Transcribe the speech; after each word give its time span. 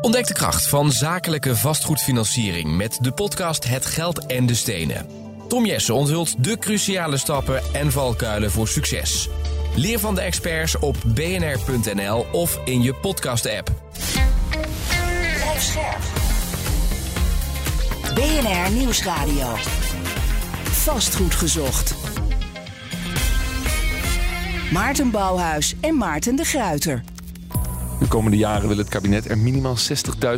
Ontdek 0.00 0.26
de 0.26 0.34
kracht 0.34 0.68
van 0.68 0.92
zakelijke 0.92 1.56
vastgoedfinanciering 1.56 2.76
met 2.76 2.98
de 3.00 3.12
podcast 3.12 3.68
Het 3.68 3.86
Geld 3.86 4.26
en 4.26 4.46
de 4.46 4.54
Stenen. 4.54 5.06
Tom 5.48 5.66
Jessen 5.66 5.94
onthult 5.94 6.44
de 6.44 6.58
cruciale 6.58 7.16
stappen 7.16 7.62
en 7.72 7.92
valkuilen 7.92 8.50
voor 8.50 8.68
succes. 8.68 9.28
Leer 9.76 9.98
van 9.98 10.14
de 10.14 10.20
experts 10.20 10.78
op 10.78 10.96
bnr.nl 11.06 12.26
of 12.32 12.60
in 12.64 12.82
je 12.82 12.94
podcast-app. 12.94 13.70
Scherp. 15.58 16.00
BNR 18.14 18.72
Nieuwsradio. 18.72 19.54
Vastgoed 20.64 21.34
gezocht. 21.34 21.94
Maarten 24.72 25.10
Bouwhuis 25.10 25.74
en 25.80 25.96
Maarten 25.96 26.36
de 26.36 26.44
Gruiter. 26.44 27.02
De 27.98 28.08
komende 28.08 28.36
jaren 28.36 28.68
wil 28.68 28.76
het 28.76 28.88
kabinet 28.88 29.28
er 29.28 29.38
minimaal 29.38 29.76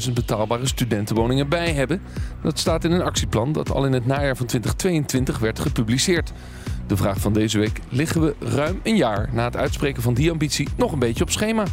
60.000 0.07 0.13
betaalbare 0.13 0.67
studentenwoningen 0.67 1.49
bij 1.49 1.73
hebben. 1.73 2.03
Dat 2.43 2.59
staat 2.59 2.85
in 2.85 2.93
een 2.93 3.03
actieplan 3.03 3.53
dat 3.53 3.71
al 3.71 3.87
in 3.87 3.93
het 3.93 4.07
najaar 4.07 4.37
van 4.37 4.47
2022 4.47 5.39
werd 5.39 5.59
gepubliceerd. 5.59 6.33
De 6.87 6.97
vraag 6.97 7.21
van 7.21 7.33
deze 7.33 7.59
week: 7.59 7.81
liggen 7.89 8.21
we 8.21 8.35
ruim 8.39 8.81
een 8.83 8.97
jaar 8.97 9.29
na 9.33 9.45
het 9.45 9.57
uitspreken 9.57 10.03
van 10.03 10.15
die 10.15 10.31
ambitie 10.31 10.69
nog 10.77 10.93
een 10.93 10.99
beetje 10.99 11.23
op 11.23 11.31
schema? 11.31 11.65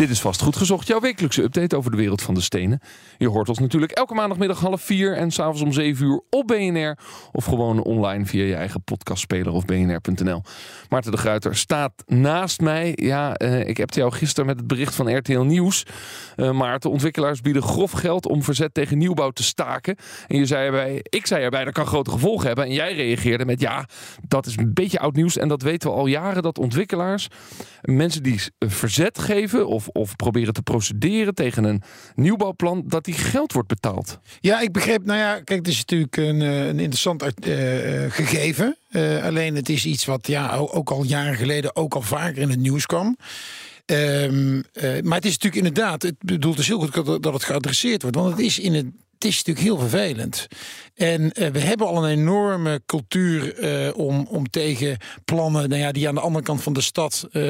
Dit 0.00 0.10
is 0.10 0.20
vast 0.20 0.42
goed 0.42 0.56
gezocht, 0.56 0.86
jouw 0.86 1.00
wekelijkse 1.00 1.42
update 1.42 1.76
over 1.76 1.90
de 1.90 1.96
wereld 1.96 2.22
van 2.22 2.34
de 2.34 2.40
stenen. 2.40 2.80
Je 3.18 3.28
hoort 3.28 3.48
ons 3.48 3.58
natuurlijk 3.58 3.92
elke 3.92 4.14
maandagmiddag 4.14 4.60
half 4.60 4.82
vier 4.82 5.16
en 5.16 5.30
s'avonds 5.30 5.60
om 5.60 5.72
zeven 5.72 6.06
uur 6.06 6.22
op 6.30 6.46
BNR. 6.46 6.98
Of 7.32 7.44
gewoon 7.44 7.82
online 7.82 8.26
via 8.26 8.44
je 8.44 8.54
eigen 8.54 8.82
podcastspeler 8.82 9.52
of 9.52 9.64
bnr.nl. 9.64 10.42
Maarten 10.88 11.10
de 11.10 11.16
Gruiter 11.16 11.56
staat 11.56 11.92
naast 12.06 12.60
mij. 12.60 12.92
Ja, 12.94 13.40
uh, 13.40 13.68
ik 13.68 13.76
heb 13.76 13.90
jou 13.90 14.12
gisteren 14.12 14.46
met 14.46 14.56
het 14.56 14.66
bericht 14.66 14.94
van 14.94 15.16
RTL 15.16 15.40
Nieuws. 15.40 15.86
Uh, 16.36 16.50
Maarten, 16.50 16.90
ontwikkelaars 16.90 17.40
bieden 17.40 17.62
grof 17.62 17.90
geld 17.90 18.26
om 18.26 18.42
verzet 18.42 18.74
tegen 18.74 18.98
nieuwbouw 18.98 19.30
te 19.30 19.42
staken. 19.42 19.96
En 20.26 20.36
je 20.36 20.46
zei 20.46 20.66
erbij, 20.66 21.00
ik 21.02 21.26
zei 21.26 21.44
erbij, 21.44 21.64
dat 21.64 21.74
kan 21.74 21.86
grote 21.86 22.10
gevolgen 22.10 22.46
hebben. 22.46 22.64
En 22.64 22.72
jij 22.72 22.94
reageerde 22.94 23.44
met, 23.44 23.60
ja, 23.60 23.84
dat 24.28 24.46
is 24.46 24.56
een 24.56 24.74
beetje 24.74 24.98
oud 24.98 25.14
nieuws. 25.14 25.36
En 25.36 25.48
dat 25.48 25.62
weten 25.62 25.90
we 25.90 25.96
al 25.96 26.06
jaren, 26.06 26.42
dat 26.42 26.58
ontwikkelaars, 26.58 27.28
mensen 27.82 28.22
die 28.22 28.40
verzet 28.58 29.18
geven... 29.18 29.66
of 29.66 29.88
of 29.92 30.16
proberen 30.16 30.54
te 30.54 30.62
procederen 30.62 31.34
tegen 31.34 31.64
een 31.64 31.82
nieuwbouwplan, 32.14 32.84
dat 32.86 33.04
die 33.04 33.14
geld 33.14 33.52
wordt 33.52 33.68
betaald. 33.68 34.18
Ja, 34.40 34.60
ik 34.60 34.72
begreep, 34.72 35.04
nou 35.04 35.18
ja, 35.18 35.34
kijk, 35.34 35.58
het 35.58 35.68
is 35.68 35.78
natuurlijk 35.78 36.16
een, 36.16 36.40
een 36.40 36.78
interessant 36.78 37.22
uh, 37.22 37.30
gegeven. 38.08 38.76
Uh, 38.90 39.24
alleen 39.24 39.56
het 39.56 39.68
is 39.68 39.86
iets 39.86 40.04
wat 40.04 40.26
ja, 40.26 40.56
ook 40.56 40.90
al 40.90 41.04
jaren 41.04 41.34
geleden 41.36 41.76
ook 41.76 41.94
al 41.94 42.02
vaker 42.02 42.42
in 42.42 42.50
het 42.50 42.58
nieuws 42.58 42.86
kwam. 42.86 43.16
Uh, 43.86 44.30
maar 45.02 45.16
het 45.16 45.24
is 45.24 45.38
natuurlijk 45.38 45.54
inderdaad, 45.54 46.02
het 46.02 46.14
bedoelt 46.18 46.56
dus 46.56 46.66
heel 46.66 46.80
goed 46.80 47.22
dat 47.22 47.32
het 47.32 47.44
geadresseerd 47.44 48.02
wordt. 48.02 48.16
Want 48.16 48.30
het 48.30 48.40
is 48.40 48.58
in 48.58 48.74
het 48.74 48.86
is 49.24 49.36
natuurlijk 49.36 49.66
heel 49.66 49.88
vervelend. 49.88 50.48
En 50.94 51.22
uh, 51.22 51.48
we 51.48 51.58
hebben 51.58 51.86
al 51.86 52.04
een 52.04 52.10
enorme 52.10 52.82
cultuur 52.86 53.58
uh, 53.58 53.98
om, 53.98 54.26
om 54.28 54.50
tegen 54.50 54.96
plannen 55.24 55.68
nou 55.68 55.80
ja, 55.80 55.92
die 55.92 56.08
aan 56.08 56.14
de 56.14 56.20
andere 56.20 56.44
kant 56.44 56.62
van 56.62 56.72
de 56.72 56.80
stad 56.80 57.28
uh, 57.32 57.42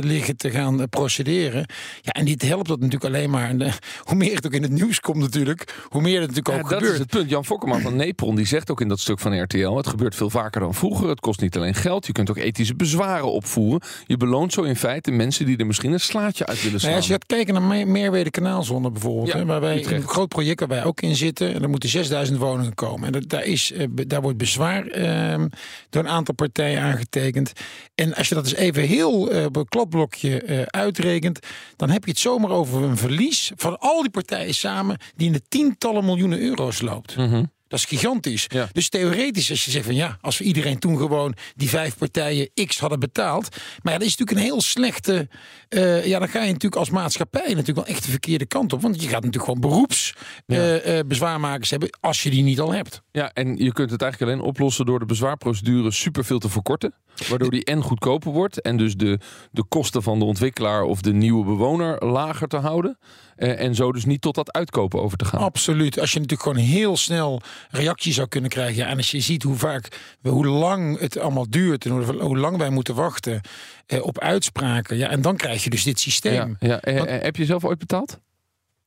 liggen 0.00 0.36
te 0.36 0.50
gaan 0.50 0.88
procederen. 0.88 1.66
Ja, 2.00 2.12
en 2.12 2.24
dit 2.24 2.42
helpt 2.42 2.68
dat 2.68 2.80
natuurlijk 2.80 3.14
alleen 3.14 3.30
maar. 3.30 3.48
En, 3.48 3.72
hoe 3.98 4.16
meer 4.16 4.34
het 4.34 4.46
ook 4.46 4.52
in 4.52 4.62
het 4.62 4.70
nieuws 4.70 5.00
komt 5.00 5.16
natuurlijk, 5.16 5.74
hoe 5.88 6.02
meer 6.02 6.20
het 6.20 6.28
natuurlijk 6.28 6.56
ja, 6.56 6.62
ook 6.62 6.68
dat 6.70 6.78
gebeurt. 6.78 6.92
is 6.92 6.98
het 6.98 7.08
punt. 7.08 7.30
Jan 7.30 7.44
Fokkerman 7.44 7.80
van 7.80 7.96
Nepron 7.96 8.36
die 8.36 8.46
zegt 8.46 8.70
ook 8.70 8.80
in 8.80 8.88
dat 8.88 9.00
stuk 9.00 9.18
van 9.18 9.42
RTL: 9.42 9.76
het 9.76 9.86
gebeurt 9.86 10.14
veel 10.14 10.30
vaker 10.30 10.60
dan 10.60 10.74
vroeger. 10.74 11.08
Het 11.08 11.20
kost 11.20 11.40
niet 11.40 11.56
alleen 11.56 11.74
geld, 11.74 12.06
je 12.06 12.12
kunt 12.12 12.30
ook 12.30 12.36
ethische 12.36 12.74
bezwaren 12.74 13.32
opvoeren. 13.32 13.80
Je 14.06 14.16
beloont 14.16 14.52
zo 14.52 14.62
in 14.62 14.76
feite 14.76 15.10
mensen 15.10 15.46
die 15.46 15.56
er 15.56 15.66
misschien 15.66 15.92
een 15.92 16.00
slaatje 16.00 16.46
uit 16.46 16.62
willen 16.62 16.80
slaan. 16.80 16.90
Nou, 16.90 16.96
als 16.96 17.06
je 17.06 17.12
gaat 17.12 17.26
kijken 17.26 17.54
naar 17.54 17.62
Me 17.62 17.84
Meerwede 17.84 18.30
Kanaalzone 18.30 18.90
bijvoorbeeld, 18.90 19.28
ja, 19.28 19.36
hè, 19.36 19.44
waar 19.44 19.60
wij 19.60 19.86
een 19.86 20.08
groot 20.08 20.28
project 20.28 20.60
waar 20.60 20.68
wij 20.68 20.84
ook 20.84 21.00
in 21.00 21.09
zitten. 21.16 21.54
En 21.54 21.62
er 21.62 21.68
moeten 21.68 21.88
6000 21.88 22.38
woningen 22.38 22.74
komen. 22.74 23.06
En 23.06 23.12
dat, 23.12 23.28
daar, 23.28 23.44
is, 23.44 23.72
uh, 23.72 23.86
daar 24.06 24.22
wordt 24.22 24.38
bezwaar 24.38 24.98
uh, 24.98 25.44
door 25.90 26.02
een 26.02 26.08
aantal 26.08 26.34
partijen 26.34 26.80
aangetekend. 26.80 27.52
En 27.94 28.14
als 28.14 28.28
je 28.28 28.34
dat 28.34 28.44
eens 28.44 28.54
even 28.54 28.82
heel 28.82 29.20
op 29.46 29.56
een 29.56 29.68
kladblokje 29.68 30.42
uh, 30.46 30.62
uitrekent, 30.62 31.38
dan 31.76 31.90
heb 31.90 32.04
je 32.04 32.10
het 32.10 32.20
zomaar 32.20 32.50
over 32.50 32.82
een 32.82 32.96
verlies 32.96 33.52
van 33.56 33.78
al 33.78 34.00
die 34.02 34.10
partijen 34.10 34.54
samen 34.54 34.96
die 35.16 35.26
in 35.26 35.32
de 35.32 35.42
tientallen 35.48 36.04
miljoenen 36.04 36.40
euro's 36.40 36.80
loopt. 36.80 37.16
Mm. 37.16 37.50
Dat 37.70 37.78
is 37.78 37.84
gigantisch. 37.84 38.44
Ja. 38.48 38.68
Dus 38.72 38.88
theoretisch, 38.88 39.50
als 39.50 39.64
je 39.64 39.70
zegt 39.70 39.84
van 39.84 39.94
ja, 39.94 40.18
als 40.20 40.38
we 40.38 40.44
iedereen 40.44 40.78
toen 40.78 40.96
gewoon 40.96 41.34
die 41.54 41.68
vijf 41.68 41.98
partijen 41.98 42.50
X 42.66 42.78
hadden 42.78 43.00
betaald. 43.00 43.48
Maar 43.82 43.92
ja, 43.92 43.98
dat 43.98 44.08
is 44.08 44.16
natuurlijk 44.16 44.38
een 44.38 44.52
heel 44.52 44.60
slechte. 44.60 45.28
Uh, 45.68 46.06
ja, 46.06 46.18
dan 46.18 46.28
ga 46.28 46.40
je 46.40 46.46
natuurlijk 46.46 46.76
als 46.76 46.90
maatschappij 46.90 47.48
natuurlijk 47.48 47.76
wel 47.76 47.86
echt 47.86 48.04
de 48.04 48.10
verkeerde 48.10 48.46
kant 48.46 48.72
op. 48.72 48.82
Want 48.82 49.02
je 49.02 49.08
gaat 49.08 49.24
natuurlijk 49.24 49.44
gewoon 49.44 49.60
beroeps 49.60 50.14
ja. 50.46 50.56
uh, 50.56 50.96
uh, 50.96 51.00
bezwaarmakers 51.06 51.70
hebben 51.70 51.98
als 52.00 52.22
je 52.22 52.30
die 52.30 52.42
niet 52.42 52.60
al 52.60 52.72
hebt. 52.72 53.02
Ja, 53.12 53.32
en 53.32 53.56
je 53.56 53.72
kunt 53.72 53.90
het 53.90 54.02
eigenlijk 54.02 54.32
alleen 54.32 54.44
oplossen 54.46 54.86
door 54.86 54.98
de 54.98 55.06
bezwaarprocedure 55.06 55.90
superveel 55.90 56.38
te 56.38 56.48
verkorten. 56.48 56.94
Waardoor 57.28 57.50
die 57.50 57.64
en 57.64 57.82
goedkoper 57.82 58.32
wordt 58.32 58.60
en 58.60 58.76
dus 58.76 58.94
de, 58.96 59.18
de 59.50 59.64
kosten 59.68 60.02
van 60.02 60.18
de 60.18 60.24
ontwikkelaar 60.24 60.82
of 60.82 61.00
de 61.00 61.12
nieuwe 61.12 61.44
bewoner 61.44 62.06
lager 62.06 62.48
te 62.48 62.56
houden. 62.56 62.98
Uh, 63.40 63.60
en 63.60 63.74
zo 63.74 63.92
dus 63.92 64.04
niet 64.04 64.20
tot 64.20 64.34
dat 64.34 64.52
uitkopen 64.52 65.02
over 65.02 65.18
te 65.18 65.24
gaan. 65.24 65.40
Absoluut. 65.40 66.00
Als 66.00 66.12
je 66.12 66.20
natuurlijk 66.20 66.48
gewoon 66.48 66.66
heel 66.66 66.96
snel 66.96 67.40
reactie 67.70 68.12
zou 68.12 68.28
kunnen 68.28 68.50
krijgen. 68.50 68.76
Ja, 68.76 68.86
en 68.86 68.96
als 68.96 69.10
je 69.10 69.20
ziet 69.20 69.42
hoe 69.42 69.56
vaak, 69.56 69.88
hoe 70.22 70.46
lang 70.46 70.98
het 70.98 71.18
allemaal 71.18 71.50
duurt 71.50 71.84
en 71.84 71.90
hoe, 71.90 72.22
hoe 72.22 72.38
lang 72.38 72.56
wij 72.56 72.70
moeten 72.70 72.94
wachten 72.94 73.40
uh, 73.86 74.02
op 74.04 74.18
uitspraken. 74.18 74.96
Ja, 74.96 75.08
en 75.08 75.22
dan 75.22 75.36
krijg 75.36 75.64
je 75.64 75.70
dus 75.70 75.84
dit 75.84 76.00
systeem. 76.00 76.56
Ja, 76.60 76.80
ja. 76.82 76.94
Want, 76.94 77.10
heb 77.10 77.36
je 77.36 77.44
zelf 77.44 77.64
ooit 77.64 77.78
betaald? 77.78 78.18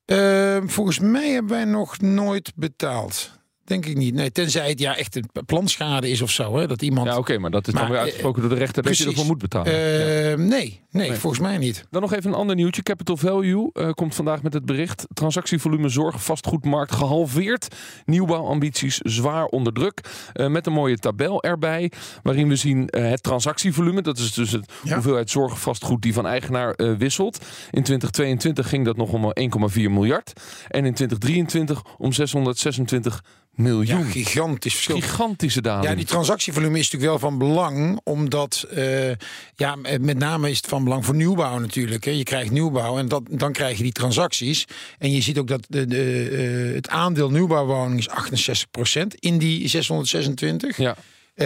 Uh, 0.05 0.57
volgens 0.65 0.99
mij 0.99 1.29
hebben 1.29 1.51
wij 1.51 1.65
nog 1.65 1.99
nooit 1.99 2.51
betaald. 2.55 3.31
Denk 3.65 3.85
ik 3.85 3.97
niet. 3.97 4.13
Nee, 4.13 4.31
tenzij 4.31 4.69
het 4.69 4.79
ja 4.79 4.97
echt 4.97 5.15
een 5.15 5.29
planschade 5.45 6.09
is 6.09 6.21
of 6.21 6.31
zo. 6.31 6.57
Hè, 6.57 6.67
dat 6.67 6.81
iemand. 6.81 7.07
Ja, 7.07 7.11
oké, 7.11 7.21
okay, 7.21 7.37
maar 7.37 7.51
dat 7.51 7.67
is 7.67 7.73
dan 7.73 7.89
weer 7.89 7.99
uitgesproken 7.99 8.41
door 8.41 8.49
de 8.49 8.57
rechter 8.57 8.83
precies. 8.83 9.05
dat 9.05 9.13
je 9.13 9.19
ervoor 9.19 9.31
moet 9.31 9.41
betalen. 9.41 9.73
Uh, 9.73 10.29
ja. 10.29 10.35
nee, 10.35 10.81
nee, 10.91 11.09
nee, 11.09 11.17
volgens 11.17 11.41
mij 11.41 11.57
niet. 11.57 11.85
Dan 11.89 12.01
nog 12.01 12.13
even 12.13 12.31
een 12.31 12.37
ander 12.37 12.55
nieuwtje. 12.55 12.83
Capital 12.83 13.17
Value 13.17 13.69
uh, 13.73 13.89
komt 13.91 14.15
vandaag 14.15 14.41
met 14.41 14.53
het 14.53 14.65
bericht. 14.65 15.05
Transactievolume 15.13 15.89
zorg 15.89 16.23
vastgoedmarkt 16.23 16.95
gehalveerd. 16.95 17.75
Nieuwbouwambities 18.05 18.97
zwaar 18.97 19.45
onder 19.45 19.73
druk. 19.73 20.01
Uh, 20.33 20.47
met 20.47 20.67
een 20.67 20.73
mooie 20.73 20.97
tabel 20.97 21.43
erbij. 21.43 21.91
Waarin 22.23 22.47
we 22.47 22.55
zien 22.55 22.87
het 22.91 23.23
transactievolume. 23.23 24.01
Dat 24.01 24.17
is 24.17 24.33
dus 24.33 24.51
het 24.51 24.71
ja. 24.83 24.93
hoeveelheid 24.93 25.29
zorgvastgoed 25.29 26.01
die 26.01 26.13
van 26.13 26.25
eigenaar 26.25 26.75
wisselt. 26.97 27.37
In 27.71 27.83
2022 27.83 28.69
ging 28.69 28.85
dat 28.85 28.97
nog 28.97 29.11
om 29.11 29.33
1,4 29.71 29.73
miljard. 29.75 30.33
En 30.67 30.85
in 30.85 30.93
2023 30.93 31.81
om 31.97 32.13
626 32.13 33.23
miljoen. 33.55 33.99
Ja, 33.99 34.03
gigantisch 34.03 34.73
verschil. 34.73 34.95
Gigantische 34.95 35.61
daling. 35.61 35.89
Ja, 35.89 35.95
die 35.95 36.05
transactievolume 36.05 36.79
is 36.79 36.91
natuurlijk 36.91 37.11
wel 37.11 37.29
van 37.29 37.37
belang, 37.37 37.99
omdat 38.03 38.65
uh, 38.77 39.11
ja, 39.55 39.75
met 39.99 40.17
name 40.17 40.49
is 40.49 40.57
het 40.57 40.67
van 40.67 40.83
belang 40.83 41.05
voor 41.05 41.15
nieuwbouw 41.15 41.59
natuurlijk. 41.59 42.03
Hè. 42.03 42.11
Je 42.11 42.23
krijgt 42.23 42.51
nieuwbouw 42.51 42.97
en 42.97 43.07
dat, 43.07 43.23
dan 43.29 43.51
krijg 43.51 43.77
je 43.77 43.83
die 43.83 43.91
transacties. 43.91 44.65
En 44.97 45.11
je 45.11 45.21
ziet 45.21 45.37
ook 45.37 45.47
dat 45.47 45.65
de, 45.69 45.85
de, 45.85 46.29
uh, 46.69 46.75
het 46.75 46.89
aandeel 46.89 47.29
nieuwbouwwoning 47.29 47.99
is 47.99 48.09
68% 48.09 49.07
in 49.19 49.37
die 49.37 49.67
626. 49.67 50.77
Ja. 50.77 50.95
Um, 51.35 51.45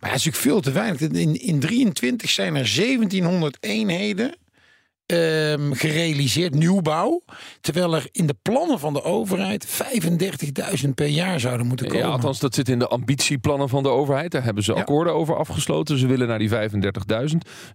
maar 0.00 0.10
het 0.10 0.18
is 0.18 0.24
natuurlijk 0.24 0.36
veel 0.36 0.60
te 0.60 0.72
weinig. 0.72 1.00
In, 1.00 1.40
in 1.40 1.60
23 1.60 2.30
zijn 2.30 2.54
er 2.54 2.74
1700 2.74 3.56
eenheden 3.60 4.36
um, 5.12 5.74
gerealiseerd, 5.74 6.54
nieuwbouw. 6.54 7.22
Terwijl 7.60 7.94
er 7.94 8.08
in 8.12 8.26
de 8.26 8.36
plannen 8.42 8.78
van 8.78 8.92
de 8.92 9.02
overheid 9.02 9.66
35.000 10.84 10.88
per 10.94 11.06
jaar 11.06 11.40
zouden 11.40 11.66
moeten 11.66 11.86
komen. 11.86 12.06
Ja, 12.06 12.12
althans, 12.12 12.40
dat 12.40 12.54
zit 12.54 12.68
in 12.68 12.78
de 12.78 12.88
ambitieplannen 12.88 13.68
van 13.68 13.82
de 13.82 13.88
overheid. 13.88 14.30
Daar 14.30 14.44
hebben 14.44 14.62
ze 14.62 14.72
ja. 14.72 14.80
akkoorden 14.80 15.14
over 15.14 15.36
afgesloten. 15.36 15.98
Ze 15.98 16.06
willen 16.06 16.28
naar 16.28 16.38
die 16.38 16.50
35.000, 16.50 16.56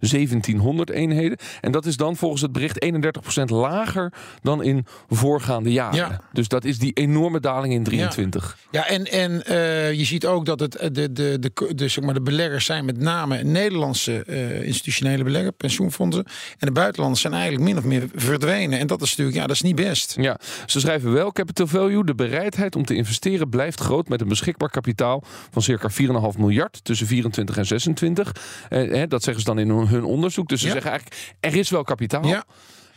1700 0.00 0.90
eenheden. 0.90 1.38
En 1.60 1.72
dat 1.72 1.86
is 1.86 1.96
dan 1.96 2.16
volgens 2.16 2.42
het 2.42 2.52
bericht 2.52 2.84
31% 2.84 3.44
lager 3.44 4.12
dan 4.42 4.62
in 4.62 4.86
voorgaande 5.08 5.72
jaren. 5.72 5.96
Ja. 5.96 6.20
Dus 6.32 6.48
dat 6.48 6.64
is 6.64 6.78
die 6.78 6.92
enorme 6.92 7.40
daling 7.40 7.74
in 7.74 7.82
23. 7.82 8.58
Ja, 8.70 8.80
ja 8.80 8.88
en, 8.88 9.04
en 9.04 9.42
uh, 9.48 9.92
je 9.92 10.04
ziet 10.04 10.26
ook 10.26 10.46
dat 10.46 10.60
het 10.60 10.72
de, 10.72 10.90
de, 10.90 11.12
de, 11.12 11.38
de, 11.38 11.74
de, 11.74 11.88
zeg 11.88 12.04
maar 12.04 12.14
de 12.14 12.22
beleggers 12.22 12.64
zijn 12.64 12.84
met 12.84 12.98
name 12.98 13.42
Nederlandse 13.42 14.24
uh, 14.26 14.62
institutionele 14.62 15.24
beleggers, 15.24 15.56
pensioenfondsen. 15.56 16.24
En 16.58 16.66
de 16.66 16.72
buitenlandse 16.72 17.27
zijn 17.28 17.40
eigenlijk 17.40 17.70
min 17.70 17.78
of 17.78 17.84
meer 17.84 18.08
verdwenen. 18.14 18.78
En 18.78 18.86
dat 18.86 19.02
is 19.02 19.10
natuurlijk, 19.10 19.36
ja, 19.36 19.46
dat 19.46 19.56
is 19.56 19.62
niet 19.62 19.76
best. 19.76 20.16
Ja, 20.20 20.38
ze 20.66 20.80
schrijven 20.80 21.12
wel, 21.12 21.32
capital 21.32 21.66
value, 21.66 22.04
de 22.04 22.14
bereidheid 22.14 22.76
om 22.76 22.84
te 22.84 22.94
investeren 22.94 23.48
blijft 23.48 23.80
groot 23.80 24.08
met 24.08 24.20
een 24.20 24.28
beschikbaar 24.28 24.70
kapitaal 24.70 25.22
van 25.50 25.62
circa 25.62 25.90
4,5 25.90 26.38
miljard 26.38 26.84
tussen 26.84 27.06
24 27.06 27.56
en 27.56 27.66
26. 27.66 28.32
Eh, 28.68 29.02
dat 29.08 29.22
zeggen 29.22 29.42
ze 29.42 29.54
dan 29.54 29.58
in 29.58 29.70
hun 29.70 30.04
onderzoek. 30.04 30.48
Dus 30.48 30.60
ze 30.60 30.66
ja. 30.66 30.72
zeggen 30.72 30.90
eigenlijk, 30.90 31.36
er 31.40 31.54
is 31.54 31.70
wel 31.70 31.82
kapitaal. 31.82 32.26
Ja. 32.26 32.44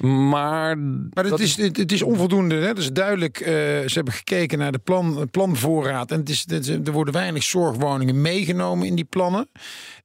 Maar, 0.01 0.77
Maar 0.77 1.24
het 1.25 1.39
is, 1.39 1.56
het, 1.57 1.77
het 1.77 1.92
is 1.92 2.01
onvoldoende. 2.01 2.56
Hè? 2.56 2.74
Dus 2.74 2.92
duidelijk, 2.92 3.39
eh, 3.39 3.48
ze 3.53 3.92
hebben 3.94 4.13
gekeken 4.13 4.57
naar 4.57 4.71
de 4.71 4.77
plan, 4.77 5.27
planvoorraad. 5.31 6.12
En 6.12 6.19
het 6.19 6.30
is, 6.30 6.45
het 6.48 6.88
er 6.88 6.92
worden 6.94 7.13
weinig 7.13 7.44
zorgwoningen 7.44 8.21
meegenomen 8.21 8.88
in 8.88 8.95
die 8.95 9.06
plannen. 9.06 9.50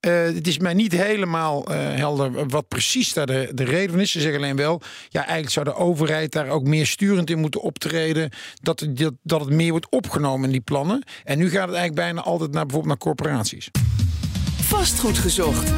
Eh, 0.01 0.13
het 0.23 0.47
is 0.47 0.59
mij 0.59 0.75
niet 0.75 0.93
helemaal 0.93 1.67
eh, 1.67 1.79
helder 1.95 2.49
wat 2.49 2.69
precies 2.69 3.13
daar 3.13 3.27
de, 3.27 3.51
de 3.55 3.65
reden 3.65 3.91
van 3.91 4.01
is. 4.01 4.11
Ze 4.11 4.21
zeggen 4.21 4.41
alleen 4.43 4.57
wel, 4.57 4.81
ja, 5.09 5.21
eigenlijk 5.21 5.51
zou 5.53 5.65
de 5.65 5.75
overheid 5.75 6.33
daar 6.33 6.49
ook 6.49 6.65
meer 6.65 6.87
sturend 6.87 7.31
in 7.31 7.39
moeten 7.39 7.61
optreden. 7.63 8.31
Dat, 8.63 8.81
het- 8.81 8.97
dat, 8.99 9.15
dat 9.23 9.41
het 9.41 9.51
meer 9.51 9.71
wordt 9.71 9.91
opgenomen 9.91 10.45
in 10.47 10.53
die 10.53 10.61
plannen. 10.61 11.03
En 11.25 11.39
nu 11.39 11.45
gaat 11.51 11.69
het 11.69 11.77
eigenlijk 11.77 11.95
bijna 11.95 12.21
altijd 12.23 12.53
naar 12.53 12.67
bijvoorbeeld 12.67 12.87
naar 13.05 13.15
corporaties. 13.15 13.71
Vastgoed 14.61 15.19
gezocht. 15.19 15.73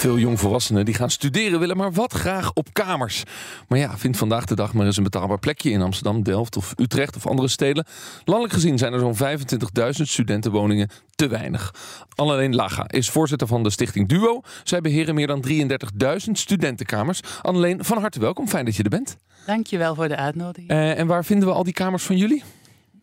Veel 0.00 0.18
jongvolwassenen 0.18 0.84
die 0.84 0.94
gaan 0.94 1.10
studeren 1.10 1.60
willen 1.60 1.76
maar 1.76 1.92
wat 1.92 2.12
graag 2.12 2.52
op 2.52 2.68
kamers. 2.72 3.22
Maar 3.68 3.78
ja, 3.78 3.98
vind 3.98 4.16
vandaag 4.16 4.44
de 4.44 4.54
dag 4.54 4.74
maar 4.74 4.86
eens 4.86 4.96
een 4.96 5.02
betaalbaar 5.02 5.38
plekje 5.38 5.70
in 5.70 5.82
Amsterdam, 5.82 6.22
Delft 6.22 6.56
of 6.56 6.74
Utrecht 6.76 7.16
of 7.16 7.26
andere 7.26 7.48
steden. 7.48 7.86
Landelijk 8.24 8.54
gezien 8.54 8.78
zijn 8.78 8.92
er 8.92 8.98
zo'n 8.98 9.16
25.000 9.16 9.90
studentenwoningen 10.02 10.88
te 11.14 11.28
weinig. 11.28 11.74
Annelien 12.14 12.54
Laga 12.54 12.88
is 12.88 13.10
voorzitter 13.10 13.46
van 13.46 13.62
de 13.62 13.70
stichting 13.70 14.08
Duo. 14.08 14.40
Zij 14.64 14.80
beheren 14.80 15.14
meer 15.14 15.26
dan 15.26 15.44
33.000 15.48 16.30
studentenkamers. 16.32 17.20
Annelien, 17.42 17.84
van 17.84 17.98
harte 17.98 18.20
welkom. 18.20 18.48
Fijn 18.48 18.64
dat 18.64 18.76
je 18.76 18.82
er 18.82 18.90
bent. 18.90 19.16
Dankjewel 19.46 19.94
voor 19.94 20.08
de 20.08 20.16
uitnodiging. 20.16 20.70
Eh, 20.70 20.98
en 20.98 21.06
waar 21.06 21.24
vinden 21.24 21.48
we 21.48 21.54
al 21.54 21.64
die 21.64 21.72
kamers 21.72 22.02
van 22.02 22.16
jullie? 22.16 22.42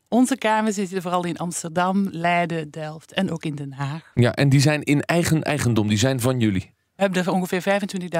Onze 0.07 0.37
kamers 0.37 0.75
zitten 0.75 1.01
vooral 1.01 1.25
in 1.25 1.37
Amsterdam, 1.37 2.07
Leiden, 2.11 2.71
Delft 2.71 3.13
en 3.13 3.31
ook 3.31 3.43
in 3.43 3.55
Den 3.55 3.73
Haag. 3.73 4.11
Ja, 4.13 4.33
en 4.33 4.49
die 4.49 4.59
zijn 4.59 4.83
in 4.83 5.01
eigen 5.01 5.43
eigendom. 5.43 5.87
Die 5.87 5.97
zijn 5.97 6.19
van 6.19 6.39
jullie. 6.39 6.75
We 6.97 7.03
hebben 7.03 7.25
er 7.25 7.31
ongeveer 7.31 7.63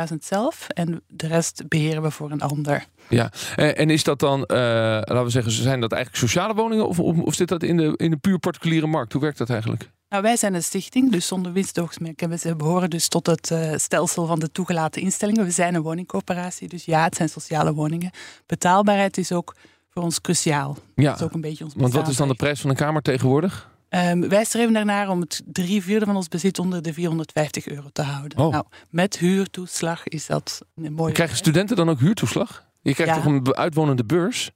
25.000 0.09 0.15
zelf 0.19 0.67
en 0.69 1.01
de 1.07 1.27
rest 1.27 1.67
beheren 1.67 2.01
we 2.01 2.11
voor 2.11 2.31
een 2.31 2.41
ander. 2.41 2.85
Ja, 3.09 3.31
en 3.55 3.89
is 3.89 4.03
dat 4.03 4.19
dan, 4.19 4.45
eh, 4.45 4.57
laten 4.57 5.23
we 5.23 5.29
zeggen, 5.29 5.51
zijn 5.51 5.81
dat 5.81 5.91
eigenlijk 5.91 6.23
sociale 6.23 6.53
woningen 6.53 6.87
of, 6.87 6.99
of, 6.99 7.35
zit 7.35 7.47
dat 7.47 7.63
in 7.63 7.77
de, 7.77 7.93
in 7.95 8.09
de 8.09 8.17
puur 8.17 8.39
particuliere 8.39 8.87
markt? 8.87 9.13
Hoe 9.13 9.21
werkt 9.21 9.37
dat 9.37 9.49
eigenlijk? 9.49 9.89
Nou, 10.09 10.23
wij 10.23 10.37
zijn 10.37 10.53
een 10.53 10.63
stichting, 10.63 11.11
dus 11.11 11.27
zonder 11.27 11.51
winstoogmerk. 11.51 12.21
En 12.21 12.29
we 12.29 12.55
behoren 12.55 12.89
dus 12.89 13.07
tot 13.07 13.25
het 13.25 13.51
eh, 13.51 13.75
stelsel 13.75 14.25
van 14.25 14.39
de 14.39 14.51
toegelaten 14.51 15.01
instellingen. 15.01 15.43
We 15.43 15.51
zijn 15.51 15.75
een 15.75 15.81
woningcoöperatie, 15.81 16.67
dus 16.67 16.85
ja, 16.85 17.03
het 17.03 17.15
zijn 17.15 17.29
sociale 17.29 17.73
woningen. 17.73 18.11
Betaalbaarheid 18.45 19.17
is 19.17 19.31
ook 19.31 19.55
voor 19.89 20.03
ons 20.03 20.21
cruciaal. 20.21 20.77
Ja, 20.95 21.03
Dat 21.09 21.19
is 21.19 21.25
ook 21.25 21.33
een 21.33 21.41
beetje 21.41 21.63
ons 21.63 21.73
want 21.75 21.93
wat 21.93 22.07
is 22.07 22.15
dan 22.15 22.27
de 22.27 22.35
prijs 22.35 22.61
van 22.61 22.69
een 22.69 22.75
kamer 22.75 23.01
tegenwoordig? 23.01 23.69
Ehm, 23.89 24.19
wij 24.29 24.43
streven 24.43 24.75
ernaar 24.75 25.09
om 25.09 25.19
het 25.19 25.41
drie 25.45 25.83
vierde 25.83 26.05
van 26.05 26.15
ons 26.15 26.27
bezit 26.27 26.59
onder 26.59 26.81
de 26.81 26.93
450 26.93 27.67
euro 27.67 27.87
te 27.93 28.01
houden. 28.01 28.37
Oh. 28.37 28.51
Nou, 28.51 28.65
met 28.89 29.17
huurtoeslag 29.17 30.07
is 30.07 30.25
dat 30.25 30.61
een 30.75 30.93
mooie. 30.93 31.13
Krijgen 31.13 31.37
studenten 31.37 31.75
dan 31.75 31.89
ook 31.89 31.99
huurtoeslag? 31.99 32.65
Je 32.81 32.93
krijgt 32.93 33.15
Ja. 33.15 33.21
toch 33.21 33.31
een 33.31 33.55
uitwonende 33.55 34.03
beurs? 34.05 34.51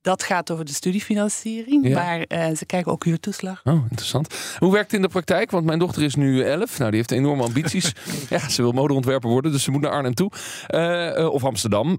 Dat 0.00 0.22
gaat 0.22 0.50
over 0.50 0.64
de 0.64 0.72
studiefinanciering, 0.72 1.88
Ja. 1.88 1.94
maar 2.02 2.20
eh, 2.20 2.56
ze 2.56 2.66
krijgen 2.66 2.92
ook 2.92 3.04
huurtoeslag. 3.04 3.60
Oh, 3.64 3.82
interessant. 3.82 4.34
Hoe 4.58 4.72
werkt 4.72 4.86
het 4.90 5.00
in 5.00 5.06
de 5.06 5.12
praktijk? 5.12 5.50
Want 5.50 5.64
mijn 5.66 5.78
dochter 5.78 6.02
is 6.02 6.14
nu 6.14 6.42
11. 6.42 6.78
Nou, 6.78 6.90
die 6.90 6.98
heeft 6.98 7.10
enorme 7.10 7.42
ambities. 7.42 7.92
ja, 8.28 8.48
ze 8.48 8.62
wil 8.62 8.72
modeontwerper 8.72 9.30
worden, 9.30 9.52
dus 9.52 9.62
ze 9.62 9.70
moet 9.70 9.80
naar 9.80 9.90
Arnhem 9.90 10.14
toe. 10.14 10.30
Eh, 10.66 11.18
eh, 11.18 11.32
of 11.32 11.44
Amsterdam. 11.44 11.98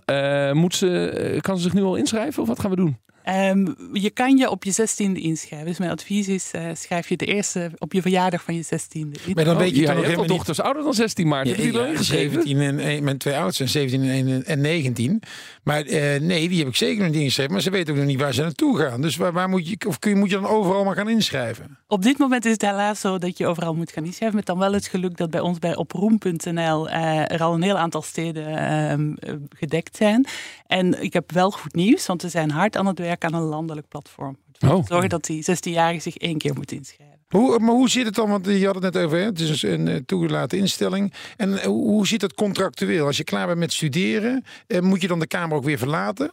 Moet 0.53 0.75
ze, 0.75 1.38
kan 1.41 1.56
ze 1.57 1.63
zich 1.63 1.73
nu 1.73 1.83
al 1.83 1.95
inschrijven 1.95 2.41
of 2.41 2.47
wat 2.47 2.59
gaan 2.59 2.69
we 2.69 2.75
doen? 2.75 2.97
Ehm, 3.27 3.68
je 3.94 4.09
kan 4.09 4.38
je 4.38 4.50
op 4.50 4.63
je 4.63 4.71
zestiende 4.71 5.19
inschrijven. 5.19 5.68
Dus 5.68 5.77
mijn 5.77 5.91
advies 5.91 6.27
is, 6.27 6.51
eh, 6.51 6.62
schrijf 6.74 7.09
je 7.09 7.18
de 7.18 7.25
eerste 7.25 7.71
op 7.77 7.94
je 7.94 8.01
verjaardag 8.01 8.44
van 8.44 8.56
je 8.56 8.62
zestiende. 8.62 9.19
Maar 9.35 9.44
dan 9.44 9.53
Oh, 9.53 9.59
weet 9.59 9.75
je 9.75 9.81
ja, 9.81 9.88
toch 9.88 9.95
je 9.95 9.95
nog 9.95 9.95
hebt 9.95 9.97
al 9.97 10.03
helemaal 10.03 10.21
niet... 10.21 10.29
dochters 10.29 10.62
ouder 10.62 10.83
dan 10.83 10.94
16 10.94 11.27
maart. 11.27 11.47
Ja, 11.47 11.53
Heb 11.56 11.65
je 11.65 11.71
die 11.71 11.81
ja, 11.81 11.88
ingeschreven? 11.88 12.31
17 12.31 12.59
en, 12.59 12.79
en 12.79 13.03
mijn 13.03 13.18
twee 13.18 13.35
oudsten, 13.35 13.69
17 13.69 14.03
en, 14.03 14.45
en 14.45 14.62
19. 14.62 15.21
Maar 15.63 15.81
eh, 15.81 16.19
nee, 16.21 16.50
die 16.50 16.59
heb 16.59 16.68
ik 16.68 16.75
zeker 16.75 17.03
nog 17.03 17.12
niet 17.12 17.19
ingeschreven. 17.19 17.51
Maar 17.51 17.62
ze 17.62 17.69
weten 17.69 17.94
ook 17.94 18.00
nog 18.00 18.07
niet 18.07 18.19
waar 18.19 18.33
ze 18.33 18.41
naartoe 18.41 18.77
gaan. 18.77 19.01
Dus 19.01 19.15
waar, 19.15 19.33
waar 19.33 19.50
moet 19.50 19.69
je, 19.69 19.77
of 19.88 20.00
kun 20.00 20.12
je, 20.12 20.18
moet 20.18 20.30
je 20.30 20.35
dan 20.35 20.47
overal 20.47 20.83
maar 20.83 20.95
gaan 20.95 21.09
inschrijven? 21.09 21.77
Op 21.88 22.03
dit 22.03 22.18
moment 22.18 22.45
is 22.45 22.51
het 22.51 22.62
helaas 22.62 23.00
zo 23.00 23.18
dat 23.18 23.38
je 23.38 23.47
overal 23.47 23.75
moet 23.75 23.91
gaan 23.91 24.06
inschrijven. 24.06 24.38
Met 24.38 24.45
dan 24.45 24.57
wel 24.57 24.73
het 24.73 24.88
geluk 24.88 25.18
dat 25.18 25.30
bij 25.30 25.39
ons 25.39 25.59
bij 25.59 25.75
oproem.nl 25.75 26.89
eh, 26.89 27.31
er 27.31 27.44
al 27.44 27.53
een 27.53 27.62
heel 27.62 27.77
aantal 27.77 28.01
steden 28.01 28.47
ehm, 28.47 29.13
eh, 29.13 29.33
gedekt 29.50 29.95
zijn. 29.95 30.25
En 30.68 31.03
ik 31.03 31.13
heb 31.13 31.31
wel 31.31 31.51
goed 31.51 31.75
nieuws, 31.75 32.06
want 32.06 32.21
we 32.21 32.30
zijn 32.30 32.51
hard 32.51 32.77
aan 32.77 32.85
het 32.85 33.00
werk 33.00 33.16
aan 33.23 33.33
een 33.33 33.41
landelijk 33.41 33.87
platform. 33.87 34.37
Oh. 34.65 34.85
Zorgen 34.85 35.09
dat 35.09 35.25
die 35.25 35.45
16-jarigen 35.51 36.01
zich 36.01 36.17
één 36.17 36.37
keer 36.37 36.53
moeten 36.53 36.77
inschrijven. 36.77 37.17
Hoe, 37.27 37.59
maar 37.59 37.73
hoe 37.73 37.89
zit 37.89 38.05
het 38.05 38.15
dan? 38.15 38.29
Want 38.29 38.45
je 38.45 38.65
had 38.65 38.75
het 38.75 38.93
net 38.93 39.03
over, 39.03 39.17
hè? 39.17 39.23
het 39.23 39.39
is 39.39 39.61
een 39.61 39.87
eh, 39.87 39.95
toegelaten 40.05 40.57
instelling. 40.57 41.13
En 41.37 41.59
eh, 41.59 41.65
hoe, 41.65 41.87
hoe 41.87 42.07
zit 42.07 42.21
het 42.21 42.33
contractueel? 42.33 43.05
Als 43.05 43.17
je 43.17 43.23
klaar 43.23 43.47
bent 43.47 43.59
met 43.59 43.73
studeren, 43.73 44.43
eh, 44.67 44.79
moet 44.79 45.01
je 45.01 45.07
dan 45.07 45.19
de 45.19 45.27
Kamer 45.27 45.57
ook 45.57 45.63
weer 45.63 45.77
verlaten? 45.77 46.31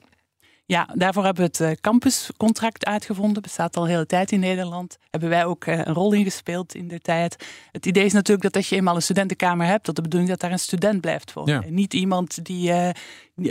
Ja, 0.66 0.88
daarvoor 0.94 1.25
hebben 1.25 1.43
we 1.44 1.50
het 1.50 1.61
eh, 1.61 1.81
campuscontract 1.81 2.84
uitgevonden. 2.84 3.43
Bestaat 3.43 3.76
al 3.76 3.82
een 3.82 3.88
hele 3.88 4.06
tijd 4.06 4.32
in 4.32 4.40
Nederland. 4.40 4.99
Hebben 5.11 5.28
wij 5.28 5.44
ook 5.44 5.64
eh, 5.64 5.78
een 5.78 5.94
rol 5.94 6.12
in 6.12 6.25
gespeeld 6.25 6.75
in 6.75 6.88
de 6.88 6.99
tijd. 6.99 7.46
Het 7.72 7.87
idee 7.87 8.05
is 8.05 8.12
natuurlijk 8.12 8.43
dat 8.43 8.56
als 8.56 8.69
je 8.69 8.76
eenmaal 8.76 8.94
een 8.94 9.02
studentenkamer 9.02 9.66
hebt, 9.66 9.87
dat 9.87 9.96
de 9.96 10.02
bedoeling 10.02 10.31
is 10.31 10.37
dat 10.37 10.49
daar 10.49 10.58
een 10.58 10.64
student 10.64 11.00
blijft 11.00 11.32
wonen. 11.32 11.55
Ja. 11.55 11.62
En 11.62 11.75
niet 11.75 11.94
iemand 11.94 12.44
die, 12.44 12.72
eh, 12.72 12.90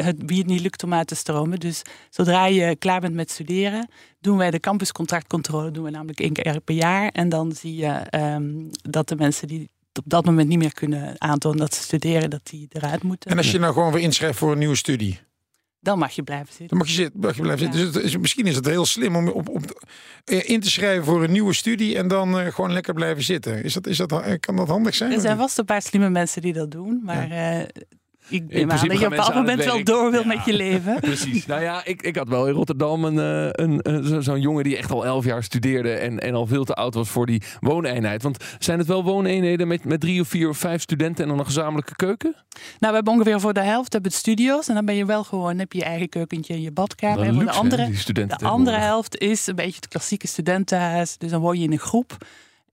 het, 0.06 0.15
wie 0.25 0.38
het 0.38 0.48
niet 0.48 0.62
lukt 0.62 0.83
om 0.83 0.94
uit 0.94 1.07
te 1.07 1.15
stromen. 1.15 1.60
Dus 1.60 1.81
zodra 2.10 2.45
je 2.45 2.75
klaar 2.75 3.00
bent 3.00 3.13
met 3.13 3.31
studeren, 3.31 3.89
doen 4.19 4.38
wij 4.38 4.51
de 4.51 4.60
campuscontractcontrole. 4.60 5.71
Doen 5.71 5.83
we 5.83 5.89
namelijk 5.89 6.19
één 6.19 6.33
keer 6.33 6.62
per 6.62 6.75
jaar. 6.75 7.07
En 7.07 7.30
dan 7.30 7.51
zie 7.51 7.75
je 7.75 7.88
ehm, 7.89 8.51
dat 8.81 9.07
de 9.07 9.15
mensen 9.15 9.48
die 9.48 9.69
op 9.94 10.04
dat 10.06 10.25
moment 10.25 10.48
niet 10.48 10.57
meer 10.57 10.74
kunnen 10.74 11.21
aantonen 11.21 11.57
dat 11.57 11.74
ze 11.74 11.81
studeren, 11.81 12.30
dat 12.30 12.42
die 12.44 12.68
eruit 12.69 13.04
moeten. 13.04 13.31
En 13.31 13.38
als 13.38 13.51
je 13.51 13.60
nou 13.60 13.74
gewoon 13.74 13.92
weer 13.92 14.01
inschrijft 14.01 14.38
voor 14.38 14.51
een 14.51 14.57
nieuwe 14.57 14.75
studie, 14.75 15.19
Dan 15.83 15.97
mag 15.97 16.12
je 16.12 16.24
blijven 16.24 16.47
zitten. 16.47 16.68
dan 16.68 16.77
mag 16.77 16.88
je, 16.88 16.94
zitten, 16.94 17.19
mag 17.19 17.35
je 17.35 17.41
blijven 17.41 17.74
zitten. 17.74 17.94
Dus 17.94 18.03
is, 18.03 18.18
misschien 18.18 18.45
is 18.45 18.56
het 18.56 18.65
heel 18.65 18.85
slim 18.85 19.15
om 19.15 19.27
op, 19.27 19.50
op, 19.50 19.83
eh, 20.25 20.50
in 20.50 20.59
te 20.59 20.69
schrijven 20.69 21.06
voor 21.06 21.24
een 21.24 21.31
nieuwe 21.31 21.53
studie 21.53 21.97
en 21.97 22.07
dan 22.07 22.39
eh, 22.39 22.53
gewoon 22.53 22.74
lekker 22.74 22.94
blijven 22.94 23.24
zitten. 23.24 23.63
Is 23.63 23.74
dat, 23.74 23.88
is 23.88 23.97
dat, 23.97 24.12
eh, 24.12 24.33
kan 24.39 24.56
dat 24.56 24.68
handig 24.68 24.95
zijn? 24.95 25.12
Er 25.12 25.19
zijn 25.19 25.38
vast 25.38 25.57
een 25.57 25.65
paar 25.65 25.81
slimme 25.81 26.09
mensen 26.09 26.41
die 26.41 26.53
dat 26.53 26.71
doen. 26.71 27.01
Maar 27.03 27.27
ik 28.30 28.44
neem 28.54 28.72
aan 28.72 28.78
dat 28.78 28.80
je 28.81 28.88
op 28.96 29.02
een 29.04 29.10
bepaald 29.10 29.34
moment 29.36 29.64
wel 29.66 29.84
door 29.84 30.12
wil 30.12 30.22
Ja. 30.22 30.28
met 30.28 30.46
je 30.46 30.54
leven. 30.54 31.00
Precies. 31.00 31.46
Nou 31.54 31.62
ja, 31.62 31.86
ik, 31.86 32.02
ik 32.02 32.16
had 32.16 32.28
wel 32.28 32.48
in 32.48 32.54
Rotterdam 32.54 33.06
een, 33.06 33.20
eh, 33.20 33.66
een, 33.66 33.80
een, 33.81 34.04
zo- 34.06 34.22
zo'n 34.22 34.42
jongen 34.42 34.64
die 34.64 34.78
echt 34.78 34.92
al 34.92 35.06
elf 35.06 35.25
jaar 35.25 35.44
studeerde 35.44 35.94
en, 35.94 36.20
en 36.20 36.34
al 36.36 36.46
veel 36.48 36.64
te 36.64 36.74
oud 36.74 36.94
was 36.94 37.10
voor 37.10 37.25
die 37.25 37.42
wooneenheid. 37.60 38.24
Want 38.24 38.38
zijn 38.60 38.78
het 38.80 38.88
wel 38.88 39.04
wooneenheden 39.04 39.68
met, 39.68 39.86
met 39.86 40.00
drie 40.00 40.22
of 40.22 40.28
vier 40.28 40.50
of 40.50 40.58
vijf 40.58 40.81
studenten 40.81 41.24
en 41.24 41.30
dan 41.30 41.40
een 41.40 41.46
gezamenlijke 41.46 41.96
keuken? 41.96 42.36
Nou, 42.54 42.66
we 42.80 42.94
hebben 42.94 43.14
ongeveer 43.14 43.40
voor 43.40 43.54
de 43.54 43.62
helft 43.64 43.94
hebben 43.94 44.12
het 44.12 44.20
studio's. 44.20 44.68
En 44.68 44.74
dan 44.75 44.86
ben 44.86 44.96
je 44.96 45.06
wel 45.06 45.24
gewoon, 45.24 45.60
heb 45.60 45.72
je 45.74 45.78
je 45.80 45.86
eigen 45.86 46.10
keukentje 46.10 46.54
en 46.54 46.62
je 46.62 46.72
badkamer. 46.72 47.20
En 47.20 47.25
voor 47.25 47.34
de 47.34 47.40
luxe, 47.46 47.60
andere, 47.60 47.88
de 48.38 48.46
andere 48.46 48.78
helft 48.78 49.18
is 49.18 49.48
een 49.48 49.56
beetje 49.56 49.75
het 49.75 49.88
klassieke 49.88 50.28
studentenhuis. 50.28 51.18
Dus 51.18 51.31
dan 51.31 51.42
woon 51.42 51.58
je 51.60 51.64
in 51.66 51.72
een 51.72 51.80
groep. 51.80 52.18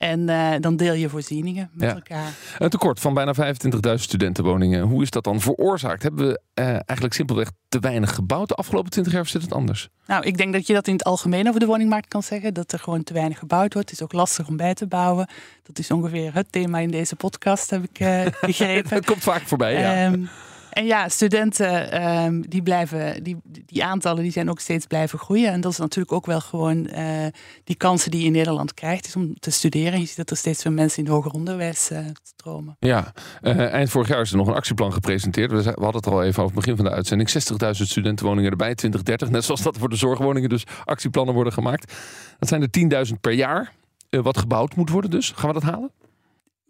En 0.01 0.29
eh, 0.29 0.53
dan 0.61 0.77
deel 0.77 0.93
je 0.95 1.09
voorzieningen 1.09 1.71
met 1.73 1.89
Ja. 1.89 1.95
elkaar. 1.95 2.33
Een 2.59 2.69
tekort 2.71 3.01
van 3.01 3.15
bijna 3.15 3.35
25.000 3.35 3.95
studentenwoningen. 3.95 4.83
Hoe 4.83 5.03
is 5.03 5.11
dat 5.11 5.25
dan 5.25 5.41
veroorzaakt? 5.41 6.03
Hebben 6.03 6.29
we 6.29 6.41
eh, 6.55 6.67
eigenlijk 6.69 7.13
simpelweg 7.15 7.51
te 7.69 7.79
weinig 7.79 8.15
gebouwd 8.15 8.49
de 8.49 8.55
afgelopen 8.55 8.91
20 8.91 9.13
jaar 9.13 9.23
of 9.23 9.29
zit 9.29 9.43
het 9.43 9.53
anders? 9.53 9.89
Nou, 10.07 10.25
ik 10.25 10.37
denk 10.37 10.53
dat 10.53 10.67
je 10.67 10.73
dat 10.73 10.87
in 10.87 10.93
het 10.93 11.05
algemeen 11.05 11.49
over 11.49 11.61
de 11.61 11.67
woningmarkt 11.67 12.09
kan 12.09 12.23
zeggen. 12.23 12.55
Dat 12.55 12.73
er 12.73 12.79
gewoon 12.79 13.03
te 13.05 13.13
weinig 13.13 13.39
gebouwd 13.39 13.73
wordt. 13.75 13.91
Het 13.91 13.99
is 13.99 14.05
ook 14.05 14.13
lastig 14.13 14.49
om 14.49 14.57
bij 14.57 14.75
te 14.75 14.87
bouwen. 14.87 15.29
Dat 15.63 15.79
is 15.79 15.91
ongeveer 15.91 16.35
het 16.35 16.53
thema 16.53 16.79
in 16.79 16.91
deze 16.91 17.17
podcast, 17.17 17.71
heb 17.71 17.83
ik 17.83 17.99
eh, 17.99 18.21
begrepen. 18.41 18.97
Het 18.97 19.07
komt 19.07 19.23
vaak 19.23 19.43
voorbij, 19.43 19.73
ja. 19.81 20.05
Ehm, 20.05 20.25
en 20.71 20.87
ja, 20.87 21.09
studenten 21.09 21.91
ehm, 21.91 22.41
die 22.41 22.63
blijven, 22.63 23.23
die, 23.23 23.37
die 23.45 23.85
aantallen 23.85 24.23
die 24.23 24.33
zijn 24.33 24.51
ook 24.51 24.61
steeds 24.61 24.87
blijven 24.87 25.19
groeien. 25.19 25.53
En 25.53 25.61
dat 25.61 25.73
is 25.73 25.79
natuurlijk 25.79 26.13
ook 26.13 26.27
wel 26.27 26.41
gewoon 26.41 26.87
eh, 26.87 27.27
die 27.65 27.77
kansen 27.77 28.11
die 28.11 28.21
je 28.21 28.27
in 28.27 28.33
Nederland 28.33 28.75
krijgt, 28.75 29.07
is 29.07 29.17
om 29.17 29.35
te 29.39 29.51
studeren. 29.51 30.01
Je 30.01 30.07
ziet 30.07 30.17
dat 30.17 30.31
er 30.31 30.37
steeds 30.37 30.65
meer 30.65 30.75
mensen 30.75 30.99
in 30.99 31.05
het 31.05 31.15
hoger 31.15 31.31
onderwijs 31.33 31.91
eh, 31.91 31.99
stromen. 32.23 32.77
Ja, 32.79 33.13
eh, 33.41 33.73
eind 33.73 33.91
vorig 33.91 34.09
jaar 34.09 34.21
is 34.21 34.31
er 34.31 34.37
nog 34.37 34.47
een 34.47 34.55
actieplan 34.55 34.93
gepresenteerd. 34.93 35.51
We, 35.51 35.63
hadden 35.63 35.95
het 35.95 36.07
al 36.07 36.23
even 36.23 36.43
over 36.43 36.57
het 36.57 36.65
begin 36.65 36.77
van 36.77 36.85
de 36.85 36.91
uitzending. 36.91 37.31
60.000 37.31 37.71
studentenwoningen 37.71 38.51
erbij, 38.51 38.75
2030. 38.75 39.31
Net 39.31 39.45
zoals 39.45 39.63
dat 39.63 39.79
voor 39.79 39.89
de 39.89 39.97
zorgwoningen 39.97 40.49
dus 40.49 40.65
actieplannen 40.85 41.35
worden 41.35 41.53
gemaakt. 41.53 41.93
Dat 42.39 42.49
zijn 42.49 42.63
er 42.63 43.07
10.000 43.09 43.21
per 43.21 43.33
jaar. 43.33 43.73
wat 44.11 44.39
gebouwd 44.39 44.77
moet 44.77 44.91
worden 44.91 45.11
dus. 45.11 45.33
Gaan 45.37 45.49
we 45.49 45.61
dat 45.61 45.71
halen? 45.71 45.91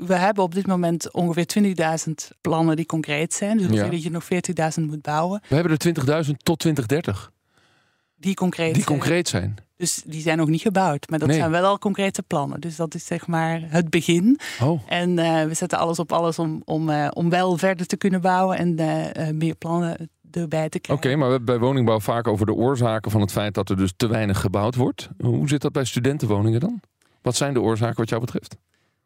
We 0.07 0.15
hebben 0.15 0.45
op 0.45 0.55
dit 0.55 0.67
moment 0.67 1.13
ongeveer 1.13 1.47
20.000 1.47 2.13
plannen 2.41 2.77
die 2.77 2.87
concreet 2.87 3.35
zijn. 3.35 3.57
Dus 3.59 3.67
dat 3.67 3.77
Ja. 3.77 3.89
dat 3.89 4.03
je 4.03 4.11
nog 4.11 4.25
40.000 4.25 4.87
moet 4.87 5.03
bouwen. 5.03 5.41
We 5.49 5.55
hebben 5.55 5.73
er 5.73 5.79
20.000 5.79 6.31
tot 6.43 6.59
2030. 6.59 7.31
Die 8.17 8.35
concreet 8.35 8.75
Die 8.75 8.85
concreet 8.85 9.29
zijn. 9.29 9.57
Dus 9.77 10.03
die 10.07 10.21
zijn 10.21 10.39
nog 10.39 10.49
niet 10.49 10.61
gebouwd. 10.61 11.11
Maar 11.11 11.19
dat 11.19 11.29
Nee. 11.29 11.37
zijn 11.39 11.51
wel 11.51 11.65
al 11.65 11.79
concrete 11.79 12.23
plannen. 12.23 12.61
Dus 12.61 12.77
dat 12.77 12.95
is 12.95 13.07
zeg 13.07 13.27
maar 13.27 13.61
het 13.67 13.91
begin. 13.91 14.39
Oh, 14.63 14.81
En 14.87 15.19
eh, 15.19 15.45
we 15.45 15.55
zetten 15.55 15.79
alles 15.79 15.99
op 15.99 16.13
alles 16.13 16.39
om, 16.39 16.63
om, 16.65 16.89
eh, 16.91 17.09
om 17.13 17.31
wel 17.31 17.57
verder 17.59 17.87
te 17.87 17.97
kunnen 17.97 18.21
bouwen 18.21 18.57
en 18.59 18.79
eh, 18.79 19.29
meer 19.31 19.55
plannen 19.55 20.11
erbij 20.31 20.69
te 20.69 20.79
oké. 20.79 20.99
krijgen. 20.99 21.19
maar 21.21 21.29
we 21.31 21.35
hebben 21.37 21.59
bij 21.59 21.67
woningbouw 21.69 22.01
vaak 22.01 22.29
over 22.29 22.47
de 22.47 22.55
oorzaken 22.55 23.11
van 23.11 23.21
het 23.21 23.33
feit 23.33 23.55
dat 23.55 23.71
er 23.71 23.77
dus 23.77 23.93
te 23.97 24.07
weinig 24.07 24.41
gebouwd 24.41 24.75
wordt. 24.75 25.09
Hoe 25.19 25.49
zit 25.49 25.61
dat 25.61 25.73
bij 25.73 25.85
studentenwoningen 25.85 26.61
dan? 26.61 26.81
Wat 27.23 27.37
zijn 27.37 27.55
de 27.55 27.61
oorzaken 27.61 27.97
wat 27.97 28.09
jou 28.09 28.21
betreft? 28.21 28.57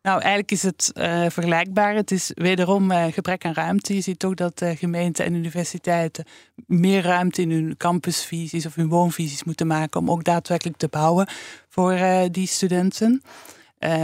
Nou, 0.04 0.20
eigenlijk 0.20 0.50
is 0.50 0.62
het 0.62 0.90
uh, 0.94 1.26
vergelijkbaar. 1.28 1.94
Het 1.94 2.11
is 2.11 2.30
wederom 2.34 2.90
uh, 2.90 3.04
gebrek 3.04 3.44
aan 3.44 3.52
ruimte. 3.52 3.94
Je 3.94 4.00
ziet 4.00 4.18
toch 4.18 4.34
dat 4.34 4.62
uh, 4.62 4.70
gemeenten 4.70 5.25
en 5.25 5.34
universiteiten 5.34 6.25
meer 6.66 7.02
ruimte 7.02 7.42
in 7.42 7.50
hun 7.50 7.76
campusvisies 7.76 8.66
of 8.66 8.75
hun 8.75 8.88
woonvisies 8.88 9.44
moeten 9.44 9.66
maken 9.66 10.00
om 10.00 10.11
ook 10.11 10.25
daadwerkelijk 10.25 10.76
te 10.76 10.88
bouwen 10.88 11.28
voor 11.68 11.99
die 12.30 12.46
studenten. 12.46 13.23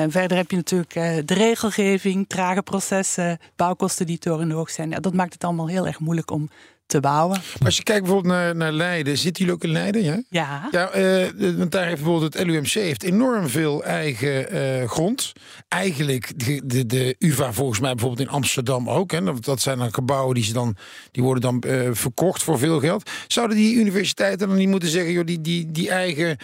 verder 0.08 0.36
heb 0.36 0.50
je 0.50 0.56
natuurlijk 0.56 0.92
de 1.26 1.34
regelgeving, 1.34 2.28
trage 2.28 2.62
processen, 2.62 3.38
bouwkosten 3.56 4.06
die 4.06 4.18
torenhoog 4.18 4.70
zijn. 4.70 4.90
Ja, 4.90 5.00
dat 5.00 5.14
maakt 5.14 5.32
het 5.32 5.44
allemaal 5.44 5.68
heel 5.68 5.86
erg 5.86 5.98
moeilijk 5.98 6.30
om 6.30 6.50
te 6.90 7.00
bouwen. 7.00 7.40
Als 7.64 7.76
je 7.76 7.82
kijkt 7.82 8.02
bijvoorbeeld 8.02 8.34
naar, 8.34 8.56
naar 8.56 8.72
Leiden, 8.72 9.18
zit 9.18 9.38
jullie 9.38 9.52
ook 9.52 9.64
in 9.64 9.70
Leiden? 9.70 10.02
Ja. 10.02 10.22
Ja. 10.30 10.68
ja 10.70 10.96
uh, 10.96 11.56
want 11.56 11.70
daar 11.70 11.84
heeft 11.84 12.02
bijvoorbeeld 12.02 12.34
het 12.34 12.46
LUMC 12.46 12.70
heeft 12.70 13.02
enorm 13.02 13.48
veel 13.48 13.84
eigen 13.84 14.54
uh, 14.54 14.88
grond. 14.88 15.32
Eigenlijk 15.68 16.32
de, 16.46 16.60
de, 16.64 16.86
de, 16.86 17.14
UVA 17.18 17.52
volgens 17.52 17.80
mij 17.80 17.94
bijvoorbeeld 17.94 18.28
in 18.28 18.34
Amsterdam 18.34 18.90
ook. 18.90 19.10
Hè. 19.10 19.40
Dat 19.40 19.60
zijn 19.60 19.78
dan 19.78 19.94
gebouwen 19.94 20.34
die, 20.34 20.44
ze 20.44 20.52
dan, 20.52 20.76
die 21.10 21.22
worden 21.22 21.42
dan 21.42 21.62
uh, 21.66 21.88
verkocht 21.92 22.42
voor 22.42 22.58
veel 22.58 22.80
geld. 22.80 23.10
Zouden 23.26 23.56
die 23.56 23.76
universiteiten 23.76 24.48
dan 24.48 24.56
niet 24.56 24.68
moeten 24.68 24.88
zeggen, 24.88 25.12
joh, 25.12 25.26
die, 25.26 25.40
die, 25.40 25.70
die 25.70 25.90
eigen 25.90 26.36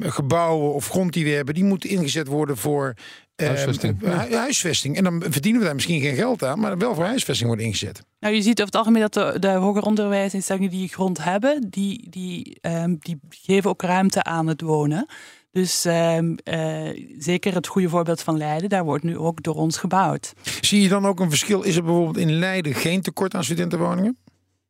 gebouwen 0.00 0.74
of 0.74 0.88
grond 0.88 1.12
die 1.12 1.24
we 1.24 1.30
hebben, 1.30 1.54
die 1.54 1.64
moeten 1.64 1.90
ingezet 1.90 2.26
worden 2.26 2.56
voor 2.56 2.94
Huisvesting. 3.36 4.02
Uh, 4.02 4.24
huisvesting. 4.30 4.96
En 4.96 5.04
dan 5.04 5.22
verdienen 5.28 5.60
we 5.60 5.66
daar 5.66 5.74
misschien 5.74 6.00
geen 6.00 6.14
geld 6.14 6.44
aan, 6.44 6.58
maar 6.58 6.78
wel 6.78 6.94
voor 6.94 7.04
huisvesting 7.04 7.48
wordt 7.48 7.64
ingezet. 7.64 8.02
Nou, 8.20 8.34
je 8.34 8.42
ziet 8.42 8.52
over 8.52 8.64
het 8.64 8.74
algemeen 8.74 9.00
dat 9.00 9.14
de, 9.14 9.38
de 9.38 9.48
hoger 9.48 9.82
onderwijsinstellingen 9.82 10.70
die 10.70 10.88
grond 10.88 11.24
hebben, 11.24 11.66
die, 11.70 12.06
die, 12.10 12.58
um, 12.62 12.96
die 13.00 13.20
geven 13.28 13.70
ook 13.70 13.82
ruimte 13.82 14.22
aan 14.22 14.46
het 14.46 14.60
wonen. 14.60 15.06
Dus 15.50 15.84
um, 15.84 16.36
uh, 16.44 17.14
zeker 17.18 17.54
het 17.54 17.66
goede 17.66 17.88
voorbeeld 17.88 18.22
van 18.22 18.36
Leiden, 18.36 18.68
daar 18.68 18.84
wordt 18.84 19.04
nu 19.04 19.18
ook 19.18 19.42
door 19.42 19.54
ons 19.54 19.76
gebouwd. 19.76 20.32
Zie 20.60 20.82
je 20.82 20.88
dan 20.88 21.06
ook 21.06 21.20
een 21.20 21.28
verschil? 21.28 21.62
Is 21.62 21.76
er 21.76 21.84
bijvoorbeeld 21.84 22.16
in 22.16 22.32
Leiden 22.32 22.74
geen 22.74 23.02
tekort 23.02 23.34
aan 23.34 23.44
studentenwoningen? 23.44 24.16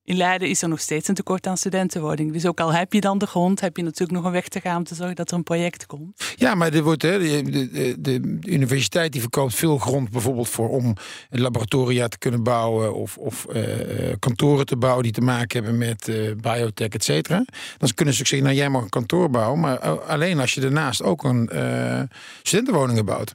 In 0.06 0.16
Leiden 0.16 0.48
is 0.48 0.62
er 0.62 0.68
nog 0.68 0.80
steeds 0.80 1.08
een 1.08 1.14
tekort 1.14 1.46
aan 1.46 1.56
studentenwoningen. 1.56 2.32
Dus 2.32 2.46
ook 2.46 2.60
al 2.60 2.72
heb 2.72 2.92
je 2.92 3.00
dan 3.00 3.18
de 3.18 3.26
grond, 3.26 3.60
heb 3.60 3.76
je 3.76 3.82
natuurlijk 3.82 4.12
nog 4.12 4.24
een 4.24 4.32
weg 4.32 4.48
te 4.48 4.60
gaan 4.60 4.76
om 4.76 4.84
te 4.84 4.94
zorgen 4.94 5.16
dat 5.16 5.30
er 5.30 5.36
een 5.36 5.42
project 5.42 5.86
komt. 5.86 6.32
Ja, 6.36 6.54
maar 6.54 6.72
er 6.72 6.82
wordt, 6.82 7.02
hè, 7.02 7.18
de, 7.18 7.70
de, 7.70 7.94
de, 8.00 8.38
universiteit 8.46 9.12
die 9.12 9.20
verkoopt 9.20 9.54
veel 9.54 9.78
grond 9.78 10.10
bijvoorbeeld 10.10 10.48
voor 10.48 10.68
om 10.68 10.96
laboratoria 11.30 12.08
te 12.08 12.18
kunnen 12.18 12.42
bouwen 12.42 12.94
of, 12.94 13.16
of 13.16 13.46
uh, 13.52 14.12
kantoren 14.18 14.66
te 14.66 14.76
bouwen 14.76 15.02
die 15.02 15.12
te 15.12 15.20
maken 15.20 15.62
hebben 15.62 15.78
met 15.78 16.08
uh, 16.08 16.34
biotech, 16.34 16.88
et 16.88 17.04
cetera. 17.04 17.44
Dan 17.78 17.94
kunnen 17.94 18.14
ze 18.14 18.20
ook 18.20 18.26
zeggen, 18.26 18.48
nou 18.48 18.60
jij 18.60 18.68
mag 18.68 18.82
een 18.82 18.88
kantoor 18.88 19.30
bouwen, 19.30 19.60
maar 19.60 19.78
alleen 20.00 20.40
als 20.40 20.54
je 20.54 20.60
daarnaast 20.60 21.02
ook 21.02 21.24
een 21.24 21.50
uh, 21.52 22.02
studentenwoningen 22.42 23.04
bouwt. 23.04 23.34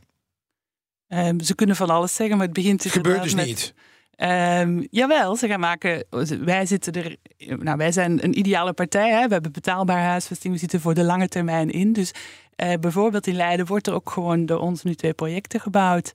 Um, 1.07 1.39
ze 1.39 1.55
kunnen 1.55 1.75
van 1.75 1.89
alles 1.89 2.15
zeggen, 2.15 2.37
maar 2.37 2.45
het 2.45 2.55
begint 2.55 2.85
gebeurt 2.87 3.23
dus 3.23 3.35
met... 3.35 3.45
niet. 3.45 3.73
Um, 4.21 4.87
jawel, 4.91 5.35
ze 5.35 5.47
gaan 5.47 5.59
maken. 5.59 6.05
Wij 6.39 6.65
zitten 6.65 6.93
er. 6.93 7.15
Nou, 7.57 7.77
wij 7.77 7.91
zijn 7.91 8.23
een 8.23 8.39
ideale 8.39 8.73
partij. 8.73 9.09
Hè? 9.09 9.27
We 9.27 9.33
hebben 9.33 9.51
betaalbaar 9.51 10.03
huisvesting. 10.03 10.53
We 10.53 10.59
zitten 10.59 10.79
voor 10.79 10.93
de 10.93 11.03
lange 11.03 11.27
termijn 11.27 11.69
in. 11.69 11.93
Dus 11.93 12.11
uh, 12.63 12.73
bijvoorbeeld 12.79 13.27
in 13.27 13.35
Leiden 13.35 13.65
wordt 13.65 13.87
er 13.87 13.93
ook 13.93 14.09
gewoon 14.09 14.45
door 14.45 14.59
ons 14.59 14.83
nu 14.83 14.95
twee 14.95 15.13
projecten 15.13 15.59
gebouwd. 15.59 16.11